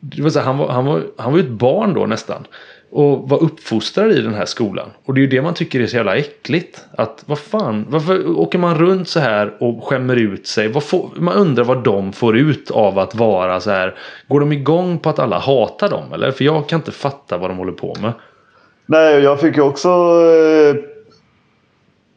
[0.01, 2.47] det var så här, han, var, han, var, han var ju ett barn då nästan
[2.91, 4.91] och vara uppfostrad i den här skolan.
[5.05, 6.85] Och det är ju det man tycker är så jävla äckligt.
[6.97, 10.81] Att vad fan, varför åker man runt så här och skämmer ut sig?
[10.81, 13.95] Får, man undrar vad de får ut av att vara så här.
[14.29, 16.31] Går de igång på att alla hatar dem eller?
[16.31, 18.13] För jag kan inte fatta vad de håller på med.
[18.87, 20.77] Nej, jag fick ju också eh,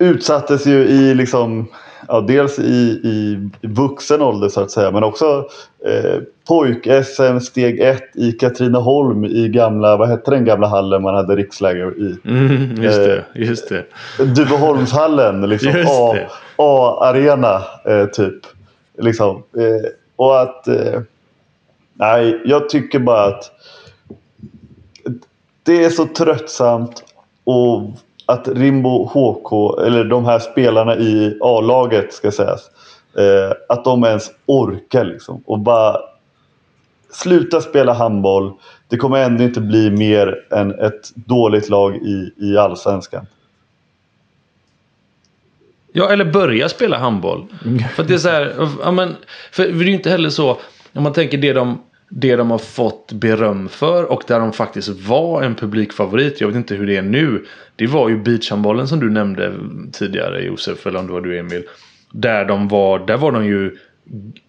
[0.07, 1.67] utsattes ju i liksom
[2.07, 5.45] ja, dels i, i vuxen ålder så att säga men också
[5.85, 11.35] eh, pojk-SM steg 1 i Katrineholm i gamla, vad hette den gamla hallen man hade
[11.35, 12.17] riksläger i?
[12.25, 13.85] Mm, just det, eh, just det.
[14.25, 15.73] Duveholmshallen, liksom
[16.55, 18.41] A-arena eh, typ.
[18.97, 19.43] Liksom.
[19.57, 21.01] Eh, och att eh,
[21.93, 23.51] nej, jag tycker bara att
[25.63, 27.03] det är så tröttsamt
[27.43, 27.81] och
[28.31, 32.69] att Rimbo HK, eller de här spelarna i A-laget ska sägas,
[33.17, 35.43] eh, att de ens orkar liksom.
[35.45, 35.97] Och bara
[37.11, 38.53] sluta spela handboll.
[38.87, 43.25] Det kommer ändå inte bli mer än ett dåligt lag i, i allsvenskan.
[45.93, 47.45] Ja, eller börja spela handboll.
[47.95, 48.53] För det är så här,
[48.83, 49.15] ja, men,
[49.51, 50.57] för det är ju inte heller så,
[50.93, 51.81] om man tänker det de
[52.13, 56.41] det de har fått beröm för och där de faktiskt var en publikfavorit.
[56.41, 57.45] Jag vet inte hur det är nu.
[57.75, 59.53] Det var ju beachhandbollen som du nämnde
[59.91, 61.63] tidigare Josef, eller om det var du Emil.
[62.11, 63.77] Där de var, där var de ju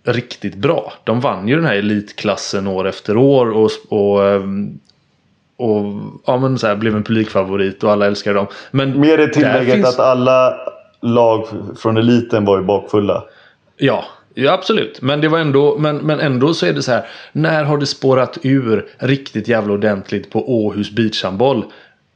[0.05, 0.93] riktigt bra.
[1.05, 4.79] De vann ju den här elitklassen år efter år och, och, ehm,
[5.57, 5.85] och
[6.27, 8.47] ja, men så här, blev en publikfavorit och alla älskade dem.
[8.71, 9.89] Men Mer i tillägget finns...
[9.89, 10.55] att alla
[11.03, 11.47] lag
[11.77, 13.25] från eliten var ju bakfulla.
[13.77, 14.05] Ja,
[14.35, 17.07] Ja absolut, men det var ändå, men, men ändå så är det så här.
[17.33, 21.65] När har det spårat ur riktigt jävla ordentligt på Åhus beachhandboll?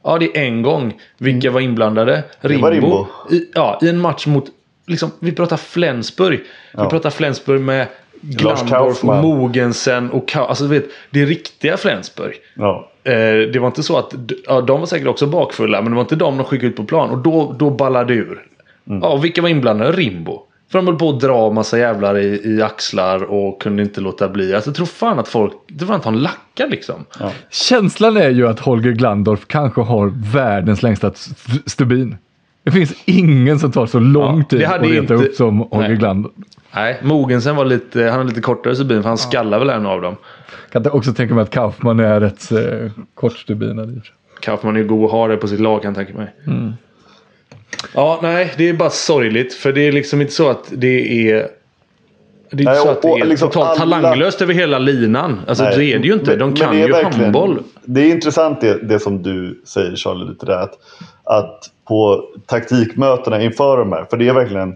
[0.03, 1.01] Ja, det är en gång.
[1.17, 2.23] Vilka var inblandade?
[2.39, 2.67] Rimbo.
[2.67, 3.07] Rimbo.
[3.31, 4.45] I, ja, i en match mot,
[4.87, 6.39] liksom, vi pratar Flensburg.
[6.71, 6.83] Ja.
[6.83, 7.87] Vi pratar Flensburg med
[8.21, 12.35] Glandorf Mogensen och alltså du vet, det är riktiga Flensburg.
[12.53, 12.91] Ja.
[13.03, 13.13] Eh,
[13.53, 14.13] det var inte så att,
[14.45, 16.83] ja, de var säkert också bakfulla, men det var inte de de skickade ut på
[16.83, 17.09] plan.
[17.09, 18.45] Och då, då ballade det ur.
[18.87, 19.01] Mm.
[19.01, 19.91] Ja, vilka var inblandade?
[19.91, 20.46] Rimbo.
[20.69, 24.29] För de höll på att dra massa jävlar i, i axlar och kunde inte låta
[24.29, 24.53] bli.
[24.53, 27.05] Alltså, jag tror fan att folk, det var inte han lackar liksom.
[27.19, 27.31] Ja.
[27.49, 31.11] Känslan är ju att Holger Glandorf kanske har världens längsta
[31.65, 32.17] stubin.
[32.63, 35.13] Det finns ingen som tar så lång tid att reta inte...
[35.13, 35.97] upp som Holger Nej.
[35.97, 36.33] Glandorf.
[36.75, 39.29] Nej, Mogensen var lite, han har lite kortare stubin för han ja.
[39.29, 40.15] skallar väl en av dem.
[40.71, 44.01] Kan också tänka mig att Kaufman är rätt eh, kortstubinad.
[44.39, 46.35] Kaufman är god att ha det på sitt lag kan jag tänka mig.
[46.47, 46.73] Mm.
[47.93, 49.53] Ja, nej, det är bara sorgligt.
[49.53, 51.49] För det är liksom inte så att det är...
[52.51, 53.95] Det är inte så att det är liksom totalt alla...
[53.95, 55.41] talanglöst över hela linan.
[55.47, 56.35] Alltså Nej, det är det ju inte.
[56.35, 57.63] De kan ju handboll.
[57.85, 60.61] Det är intressant det, det som du säger Charlie lite där.
[60.61, 60.77] Att,
[61.23, 64.05] att på taktikmötena inför de här.
[64.09, 64.75] För det är verkligen.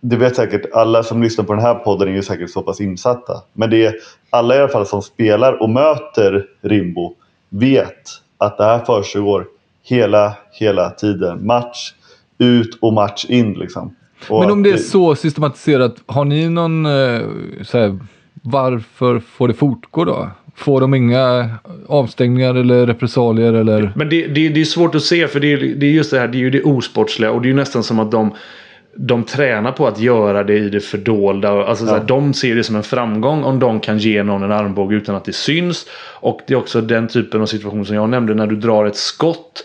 [0.00, 2.80] Det vet säkert alla som lyssnar på den här podden är ju säkert så pass
[2.80, 3.42] insatta.
[3.52, 3.94] Men det är
[4.30, 7.14] alla i alla fall som spelar och möter Rimbo
[7.48, 8.02] vet
[8.38, 9.46] att det här försiggår
[9.82, 11.46] hela, hela tiden.
[11.46, 11.92] Match
[12.38, 13.96] ut och match in liksom.
[14.28, 17.20] Och Men om det är så systematiserat, har ni någon, eh,
[17.62, 17.98] så här,
[18.42, 20.30] varför får det fortgå då?
[20.54, 21.50] Får de inga
[21.88, 23.92] avstängningar eller repressalier eller?
[23.96, 26.18] Men det, det, det är svårt att se för det är, det är just det
[26.18, 28.34] här, det är ju det osportsliga och det är ju nästan som att de
[28.94, 31.50] de tränar på att göra det i det fördolda.
[31.50, 31.88] Alltså, ja.
[31.88, 34.96] så här, de ser det som en framgång om de kan ge någon en armbåge
[34.96, 35.86] utan att det syns.
[36.20, 38.96] Och det är också den typen av situation som jag nämnde när du drar ett
[38.96, 39.64] skott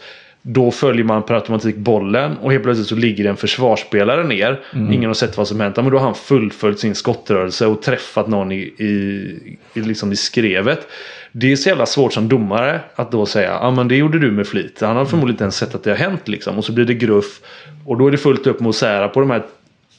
[0.49, 4.61] då följer man per automatik bollen och helt plötsligt så ligger en försvarsspelare ner.
[4.73, 4.93] Mm.
[4.93, 5.75] Ingen har sett vad som hänt.
[5.75, 10.15] Men då har han fullföljt sin skottrörelse och träffat någon i, i, i, liksom i
[10.15, 10.87] skrevet.
[11.31, 14.19] Det är så jävla svårt som domare att då säga ja ah, men det gjorde
[14.19, 14.81] du med flit.
[14.81, 16.57] Han har förmodligen inte ens sett att det har hänt liksom.
[16.57, 17.39] Och så blir det gruff.
[17.85, 19.43] Och då är det fullt upp med att sära på de här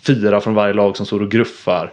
[0.07, 1.93] fyra från varje lag som står och gruffar.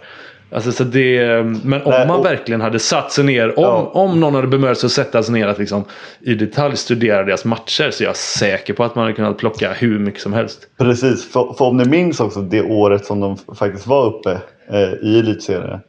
[0.51, 3.91] Alltså, så det, men om man verkligen hade satt sig ner, om, ja.
[3.93, 5.83] om någon hade bemödat sig att sätta sig ner att liksom,
[6.21, 9.73] i detalj studera deras matcher så är jag säker på att man hade kunnat plocka
[9.73, 10.67] hur mycket som helst.
[10.77, 14.31] Precis, för, för om ni minns också det året som de faktiskt var uppe
[14.69, 15.79] eh, i elitserien.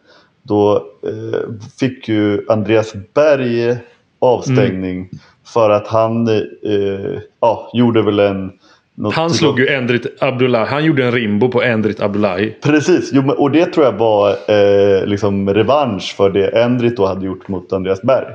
[0.42, 0.76] Då
[1.06, 1.40] eh,
[1.80, 3.76] fick ju Andreas Berg
[4.18, 5.08] avstängning mm.
[5.44, 8.52] för att han eh, ja, gjorde väl en
[8.96, 10.66] något han slog ju Endrit Abdullahi.
[10.68, 12.54] Han gjorde en rimbo på Endrit Abdullahi.
[12.62, 17.26] Precis, jo, och det tror jag var eh, liksom revansch för det Endrit då hade
[17.26, 18.26] gjort mot Andreas Berg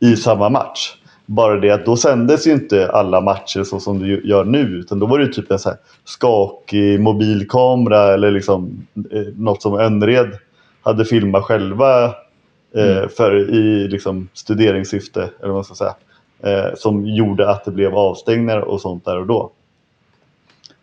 [0.00, 0.94] i samma match.
[1.26, 4.60] Bara det att då sändes ju inte alla matcher så som du gör nu.
[4.62, 9.74] Utan då var det typ en så här skakig mobilkamera eller liksom eh, något som
[9.78, 10.38] Önnered
[10.82, 13.08] hade filmat själva eh, Mm.
[13.08, 15.20] för i liksom studeringssyfte.
[15.20, 15.94] Eller vad man ska säga.
[16.42, 19.50] Eh, som gjorde att det blev avstängningar och sånt där och då.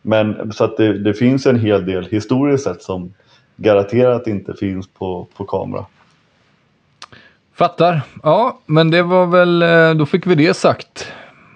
[0.08, 3.14] Men så att det, det finns en hel del historiskt sett som
[3.56, 5.86] garanterat inte finns på, på kamera.
[7.56, 8.02] Fattar.
[8.24, 11.12] Ja, men det var väl, eh, då fick vi det sagt.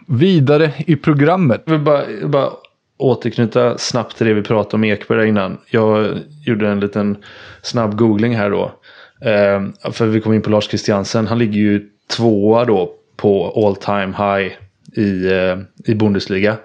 [0.08, 1.62] Vidare i programmet.
[1.66, 2.50] Jag vill bara, bara
[2.98, 5.58] återknyta snabbt till det vi pratade om Ekberg innan.
[5.70, 7.18] Jag gjorde en liten
[7.62, 8.72] snabb googling här då.
[9.30, 11.28] Eh, för vi kom in på Lars Christiansen.
[11.28, 14.54] Han ligger ju tvåa då på all time high
[14.96, 16.58] i, eh, i Bundesliga.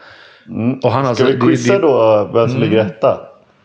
[0.82, 3.20] Och han Ska alltså, vi det- quizza det- då vem som ligger etta?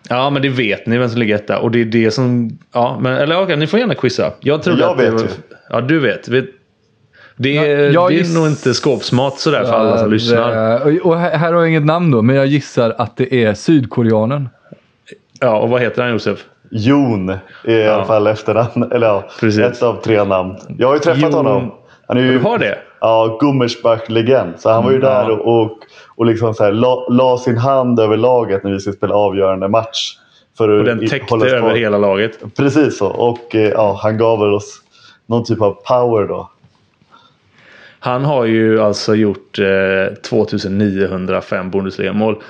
[0.10, 1.60] Ja, men det vet ni vem som ligger etta.
[1.60, 2.50] Och det är det som...
[2.74, 4.32] Ja, men, eller okej, ni får gärna quizza.
[4.40, 5.28] Jag trodde Jag att det vet var, ju.
[5.70, 6.28] Ja, du vet.
[6.28, 6.46] vet
[7.38, 10.82] det är, Ja, jag det är giss- nog inte skåpsmat sådär för alla som lyssnar.
[10.86, 13.54] och- Och här här har jag inget namn då, men jag gissar att det är
[13.54, 14.50] sydkoreanen.
[15.40, 16.46] Ja, och vad heter han Josef?
[16.72, 17.30] Jon
[17.64, 18.92] är i alla fall efternamn.
[18.92, 19.60] Eller ja, Precis.
[19.62, 20.56] ett av tre namn.
[20.78, 21.72] Jag har ju träffat Jon- honom.
[22.08, 22.78] Han är ju Du har det?
[23.02, 24.54] ja, Gummersbach-legend.
[24.58, 25.32] Så han var ju Mm, där ja.
[25.36, 25.78] och, och,
[26.22, 29.68] och liksom så här, la, la sin hand över laget när vi skulle spela avgörande
[29.68, 30.18] match.
[30.58, 32.56] För att Och den täckte över hela laget.
[32.56, 33.08] Precis så.
[33.08, 34.82] Och eh, ja, han gav väl oss
[35.26, 36.50] någon typ av power då.
[38.00, 42.44] Han har ju alltså gjort eh, 2905 Bundesliga-mål.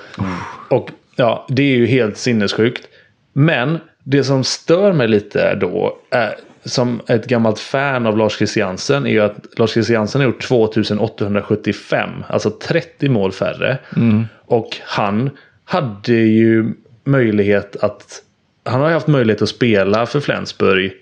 [0.68, 2.88] Och ja, det är ju helt sinnessjukt.
[3.32, 9.06] Men det som stör mig lite då, är, som ett gammalt fan av Lars Christiansen,
[9.06, 12.10] är ju att Lars Christiansen har gjort 2875.
[12.28, 13.78] Alltså 30 mål färre.
[14.46, 15.30] Och han
[15.64, 16.72] hade ju
[17.04, 18.22] möjlighet att...
[18.64, 20.92] Han har ju haft möjlighet att spela för Flensburg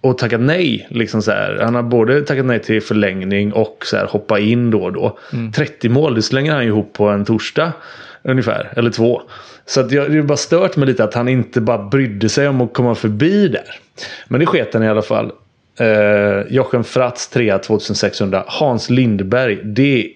[0.00, 0.86] och tackat nej.
[0.90, 1.58] Liksom så här.
[1.62, 5.18] Han har både tackat nej till förlängning och så här, hoppa in då och då.
[5.54, 7.72] 30 mål, det slänger han ju ihop på en torsdag.
[8.28, 9.22] Ungefär, eller två.
[9.66, 12.60] Så att jag, det bara stört mig lite att han inte bara brydde sig om
[12.60, 13.64] att komma förbi där.
[14.28, 15.32] Men det sket han i alla fall.
[15.80, 18.44] Eh, Jochen Fratz 3 2600.
[18.46, 20.12] Hans Lindberg, det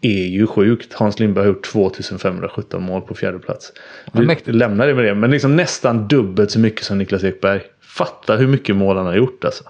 [0.00, 0.94] är ju sjukt.
[0.94, 3.72] Hans Lindberg har gjort 2517 mål på fjärde plats.
[4.04, 4.56] Ja, Vi mäktigt.
[4.56, 5.14] lämnar det med det.
[5.14, 7.60] Men liksom nästan dubbelt så mycket som Niklas Ekberg.
[7.96, 9.64] Fatta hur mycket mål han har gjort alltså.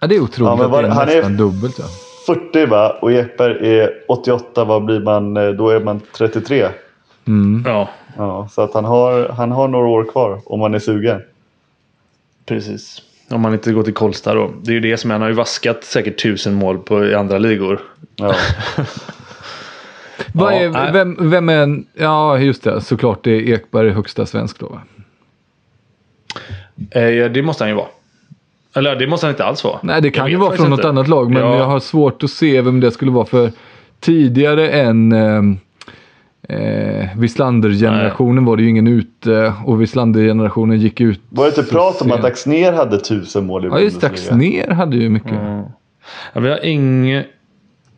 [0.00, 1.76] Ja, det är otroligt Ja, men var- det är han är- dubbelt.
[1.78, 1.84] Ja.
[2.26, 2.98] 40 va?
[3.02, 4.64] Och Ekberg är 88.
[4.64, 5.36] Vad blir man?
[5.36, 6.68] eh, Då är man 33.
[7.64, 11.20] Ja, Ja, så att han har, han har några år kvar om man är sugen.
[12.46, 13.02] precis.
[13.30, 14.50] Om man inte går till Kolstad då.
[14.62, 15.14] Det är ju det som är.
[15.14, 17.80] Han har ju vaskat säkert tusen mål på, i andra ligor.
[18.16, 18.34] Ja.
[20.32, 22.80] Vad Ja, är, vem, vem är en, Ja, just det.
[22.80, 24.66] Såklart det är Ekberg högsta svensk då.
[24.68, 24.80] Va?
[26.90, 27.86] Eh, ja, det måste han ju vara.
[28.74, 29.78] Eller det måste han inte alls vara.
[29.82, 30.88] Nej, det Jag kan ju vet vara från något inte.
[30.88, 31.56] annat lag, men Ja.
[31.58, 33.26] jag har svårt att se vem det skulle vara.
[33.26, 33.52] För
[34.00, 35.42] tidigare än eh,
[36.48, 41.20] eh, Wislander-generationen var det ju ingen ute och Wislander-generationen gick ut.
[41.28, 42.24] Var det inte prat om att.
[42.24, 44.00] Axner hade tusen mål i Ja, just.
[44.00, 44.62] Bundesliga?
[44.62, 45.32] Axner hade ju mycket.
[46.32, 47.24] Ja, vi har ingen...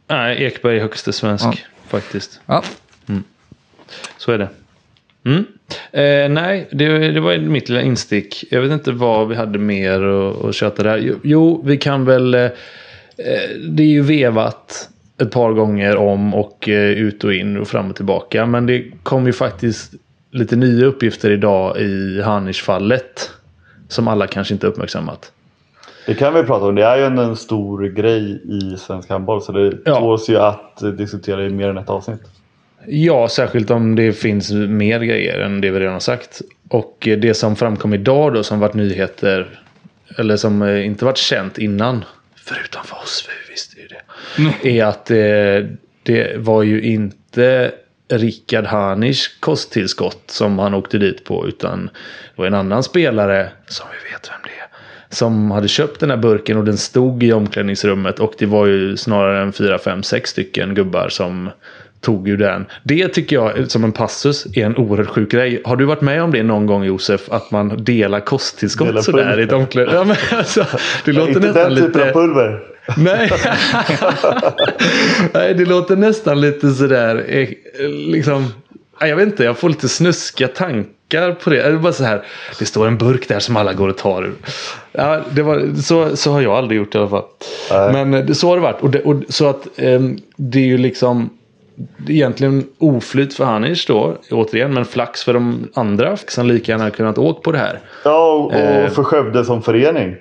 [0.09, 1.45] Nej, Ekberg är högste svensk.
[1.45, 1.53] Ja.
[1.87, 2.41] Faktiskt.
[2.47, 2.63] Ja.
[4.17, 4.49] Så är det.
[5.25, 5.45] Mm.
[5.93, 8.45] Eh, nej, det, det var mitt lilla instick.
[8.51, 10.99] Jag vet inte vad vi hade mer att, köta där.
[10.99, 12.35] Jo, Jo, vi kan väl...
[12.35, 12.51] Eh, eh,
[13.69, 14.90] det är ju vevat
[15.21, 18.47] ett par gånger om och eh, ut och in och fram och tillbaka.
[18.47, 19.93] Men det kom ju faktiskt
[20.31, 23.31] lite nya uppgifter idag i Hanish-fallet.
[23.89, 25.33] Som alla kanske inte uppmärksammat.
[26.07, 26.75] Det kan vi prata om.
[26.75, 29.43] Det är ju en, en stor grej i svensk handboll.
[29.43, 29.99] Så det Ja.
[29.99, 32.21] tåls ju att diskutera i mer än ett avsnitt.
[32.87, 36.41] Ja, särskilt om det finns mer grejer än det vi redan har sagt.
[36.69, 39.61] Och eh, det som framkom idag då som varit nyheter.
[40.19, 42.05] Eller som eh, inte varit känt innan.
[42.45, 44.79] Förutom för oss, för vi visste ju det.
[44.79, 47.73] Är att eh, det var ju inte
[48.09, 51.49] Rickard Hanisch kosttillskott som han åkte dit på.
[51.49, 51.93] Utan det
[52.37, 54.69] var en annan spelare, som vi vet vem det är.
[55.15, 58.21] Som hade köpt den här burken och den stod i omklädningsrummet.
[58.21, 61.51] Och det var ju snarare en fyra, fem, sex stycken gubbar som
[62.01, 62.67] tog ju den.
[62.83, 65.63] Det tycker jag som en passus är en oerhört sjuk grej.
[65.65, 67.21] Har du varit med om det någon gång Josef?
[67.31, 70.09] Att man delar kosttillskott Delar sådär i ett omklädningsrum?
[70.09, 70.67] Ja, men alltså,
[71.05, 72.09] det låter Inte nästan den typen lite...
[72.09, 72.61] av pulver.
[72.97, 73.31] Nej.
[75.35, 77.25] Nej, det låter nästan lite sådär.
[77.29, 77.49] eh,
[77.89, 78.47] Liksom,
[79.01, 81.57] ja, jag vet inte, jag får lite snuskiga tankar på det.
[81.57, 82.23] Det är bara så här,
[82.59, 84.33] det står en burk där som alla går och tar ur.
[84.93, 87.25] Ja, det var, så, så har jag aldrig gjort i alla fall.
[87.71, 87.93] Nej.
[87.93, 88.81] Men eh, det, så har det varit.
[88.81, 91.31] Och, det, och så att ehm, det är ju liksom
[92.09, 97.19] egentligen oflyt för Hanish då, återigen, men flax för de andra som lika gärna kunnat
[97.19, 97.81] åka på det här.
[98.05, 98.91] Ja, och, Eh.
[98.91, 100.17] för Skövde som förening.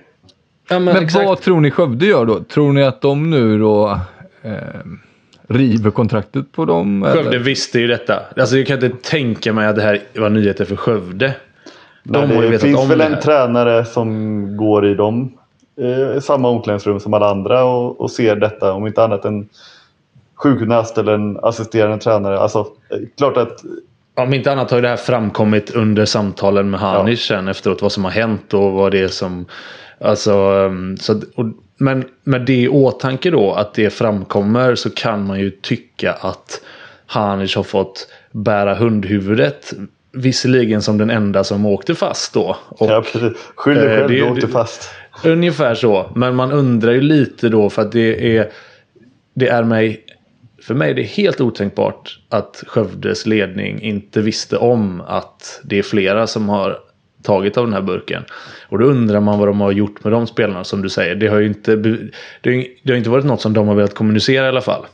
[0.70, 2.39] Ja, men, Men vad tror ni Skövde gör då?
[2.39, 4.00] Tror ni att de nu då
[4.41, 4.52] eh,
[5.47, 7.04] river kontraktet på dem?
[7.04, 7.39] Skövde eller?
[7.39, 8.20] visste ju detta.
[8.38, 11.36] Alltså jag kan inte tänka mig att det här var nyheter för Skövde.
[12.04, 15.34] De Nej, det finns väl det en tränare som går i dem
[15.82, 18.74] eh, samma omklädningsrum som alla andra och, och ser detta.
[18.74, 19.50] Om inte annat en
[20.43, 22.39] sjukgymnast eller en assisterande tränare.
[22.39, 22.67] Alltså,
[23.17, 23.63] klart att
[24.15, 27.81] Om inte annat har det här framkommit under samtalen med Hanish sen efteråt.
[27.81, 29.45] Vad som har hänt och vad det är som...
[30.01, 31.45] Alltså, um, så, och,
[31.77, 36.61] men med det i åtanke då att det framkommer så kan man ju tycka att
[37.05, 39.73] Hanish har fått bära hundhuvudet.
[40.11, 42.57] Visserligen som den enda som åkte fast då.
[42.69, 43.37] Och, ja, precis.
[43.55, 44.89] skyll dig eh, själv, du åkte fast.
[45.23, 46.11] Ungefär så.
[46.15, 48.49] Men man undrar ju lite då för att det är...
[49.33, 50.05] Det är mig...
[50.62, 55.84] För mig är det helt otänkbart att Skövdes ledning inte visste om att det är
[55.84, 56.78] flera som har
[57.24, 58.24] tagit av den här burken.
[58.70, 61.16] Och då undrar man vad de har gjort med de spelarna som du säger.
[61.16, 61.76] Det har ju inte,
[62.41, 64.86] det har, inte varit något som de har velat kommunicera i alla fall.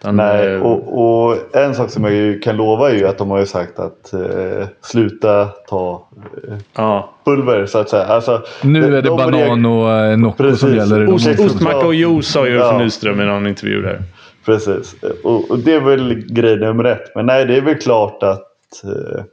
[0.00, 3.18] Utan, Nej, eh, och, och en sak som jag ju kan lova är ju att
[3.18, 6.08] de har ju sagt att eh, sluta ta
[6.48, 7.14] eh, ja.
[7.24, 8.04] pulver så att säga.
[8.04, 11.04] Alltså, Nu är det de banan och eh, Nocco som gäller.
[11.04, 12.78] de Ost, ostmacka och juice sa ju Ulf Ja.
[12.78, 14.02] Nyström i någon intervju där.
[14.46, 14.94] Precis.
[15.24, 17.14] Och, och det är väl grej nummer ett.
[17.14, 18.84] Men nej, det är väl klart att...
[18.84, 19.24] Eh,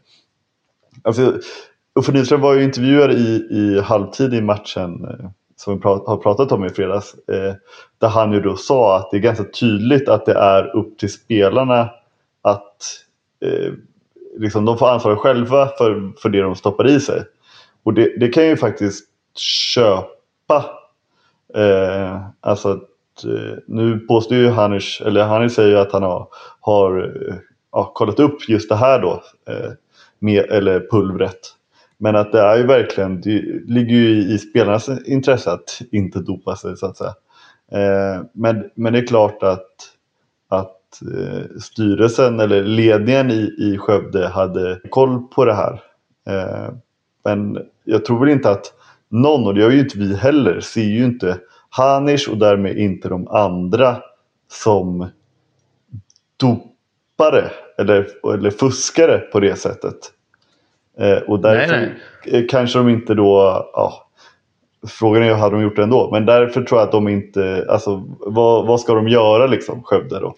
[1.03, 1.39] alltså,
[1.99, 6.17] Uffe Nyström var ju intervjuad i, i halvtid i matchen eh, som vi prat, har
[6.17, 7.13] pratat om i fredags.
[7.13, 7.53] Eh,
[7.97, 11.13] där han ju då sa att det är ganska tydligt att det är upp till
[11.13, 11.89] spelarna
[12.41, 12.77] att
[13.45, 13.73] eh,
[14.37, 17.23] liksom, de får ansvara själva för, för det de stoppar i sig.
[17.83, 20.65] Och det, det kan ju faktiskt köpa.
[21.55, 22.83] Eh, alltså att,
[23.25, 26.27] Eh, nu påstår ju Hanish, eller Hanish säger ju att han har,
[26.59, 27.35] har eh,
[27.71, 29.23] ja, kollat upp just det här då.
[29.47, 29.71] Eh,
[30.19, 31.39] med, eller pulvret.
[31.97, 36.55] Men att det är ju verkligen, det ligger ju i, spelarnas intresse att inte dopa
[36.55, 37.13] sig så att säga.
[38.33, 39.67] Men, men det är klart att,
[40.49, 41.01] att
[41.61, 45.81] styrelsen eller ledningen i, i Skövde hade koll på det här.
[47.23, 48.73] Men jag tror väl inte att
[49.09, 51.37] någon, och det gör ju inte vi heller, ser ju inte
[51.77, 53.97] Hanish och därmed inte de andra
[54.51, 55.09] som
[56.37, 59.95] dopare eller, eller fuskare på det sättet.
[60.99, 61.91] Eh, och därför Nej,
[62.25, 63.25] eh, kanske de inte då,
[63.73, 64.09] ja,
[64.87, 68.03] frågan är hade de gjort det ändå, men därför tror jag att de inte, alltså
[68.19, 70.35] vad, vad ska de göra liksom, Skövde då?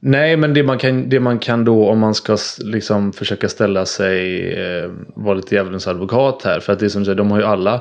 [0.00, 3.86] Nej, men det man kan, det man kan då om man ska liksom försöka ställa
[3.86, 6.60] sig, eh, vara lite djävulens advokat här.
[6.60, 7.74] För att det är som du säger, de har ju alla,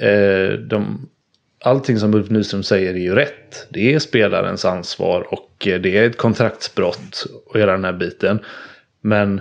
[0.00, 1.08] eh, de,
[1.62, 3.66] allting som Ulf Nyström säger är ju rätt.
[3.70, 8.38] Det är spelarens ansvar och eh, det är ett kontraktsbrott och hela den här biten.
[9.00, 9.40] Men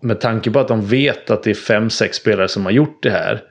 [0.00, 3.02] med tanke på att de vet att det är fem, sex spelare som har gjort
[3.02, 3.42] det här.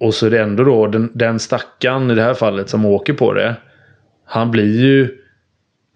[0.00, 3.12] Och så är det ändå då den, den stackaren i det här fallet som åker
[3.12, 3.56] på det.
[4.24, 5.18] Han blir ju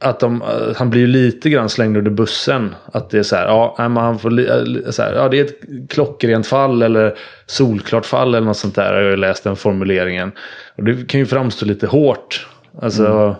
[0.01, 2.75] att de, eh, han blir ju lite grann slängd under bussen.
[2.93, 5.61] Att det är så här, ja, han får eh, så här, ja, det är ett
[5.89, 7.15] klockrent fall eller
[7.47, 8.95] solklart fall eller något sånt där.
[8.95, 10.33] Jag har ju läst den formuleringen.
[10.77, 12.47] Och det kan ju framstå lite hårt.
[12.83, 13.37] Alltså,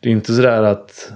[0.00, 1.12] det är inte så där att...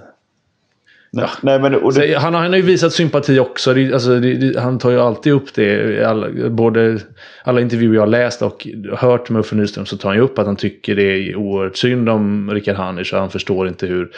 [1.16, 3.74] Nej, nej, men, det, han, har- han har ju visat sympati också.
[3.74, 6.04] Det, alltså, det, han tar ju alltid upp det.
[6.04, 6.98] Alla, både
[7.44, 10.38] alla intervjuer jag har läst och hört med Uffe Nyström så tar han ju upp
[10.38, 13.12] att han tycker det är oerhört synd om Rickard Hanisch.
[13.12, 14.08] Han förstår inte hur,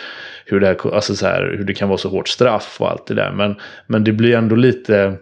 [0.47, 3.07] hur, det här, alltså så här, hur det kan vara så hårt straff och allt
[3.07, 3.33] det där.
[3.33, 3.55] Men,
[3.87, 5.15] men det blir ändå lite...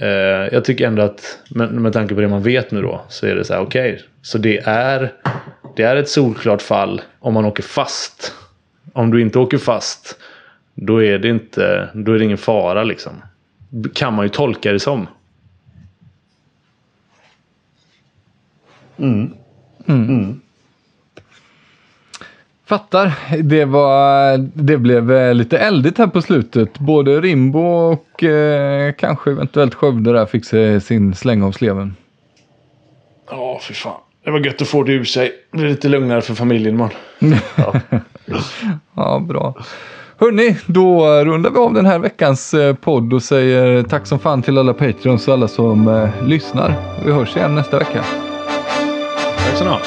[0.00, 0.08] Eh,
[0.54, 3.34] jag tycker ändå att med, med tanke på det man vet nu då så är
[3.34, 4.02] det så här okej.
[4.22, 5.12] så det är,
[5.76, 8.32] det är ett solklart fall om man åker fast.
[8.92, 10.18] Om du inte åker fast
[10.76, 13.12] då är det inte, då är det ingen fara liksom.
[13.94, 15.06] Kan man ju tolka det som.
[22.66, 23.12] Fattar.
[23.42, 26.78] Det, var, det blev eh, lite eldigt här på slutet.
[26.78, 31.96] Både Rimbo och eh, kanske eventuellt Skövde där fick sig sin släng av sleven.
[33.30, 34.00] Ja, för fan.
[34.24, 35.32] Det var gött att få det ur sig.
[35.50, 36.94] Det blir lite lugnare för familjen imorgon.
[38.94, 39.54] Ja, bra.
[40.18, 44.42] Hörni, då rundar vi av den här veckans eh, podd och säger tack som fan
[44.42, 46.74] till alla Patreons och alla som eh, lyssnar.
[47.04, 48.04] Vi hörs igen nästa vecka.
[49.36, 49.80] Tack så ni ha.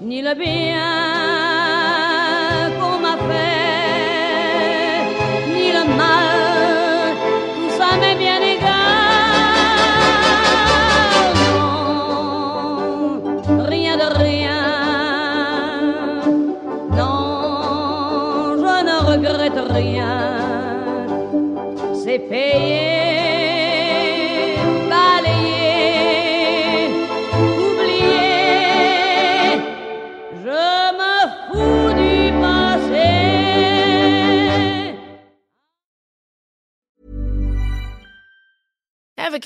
[0.00, 1.07] Ni le bien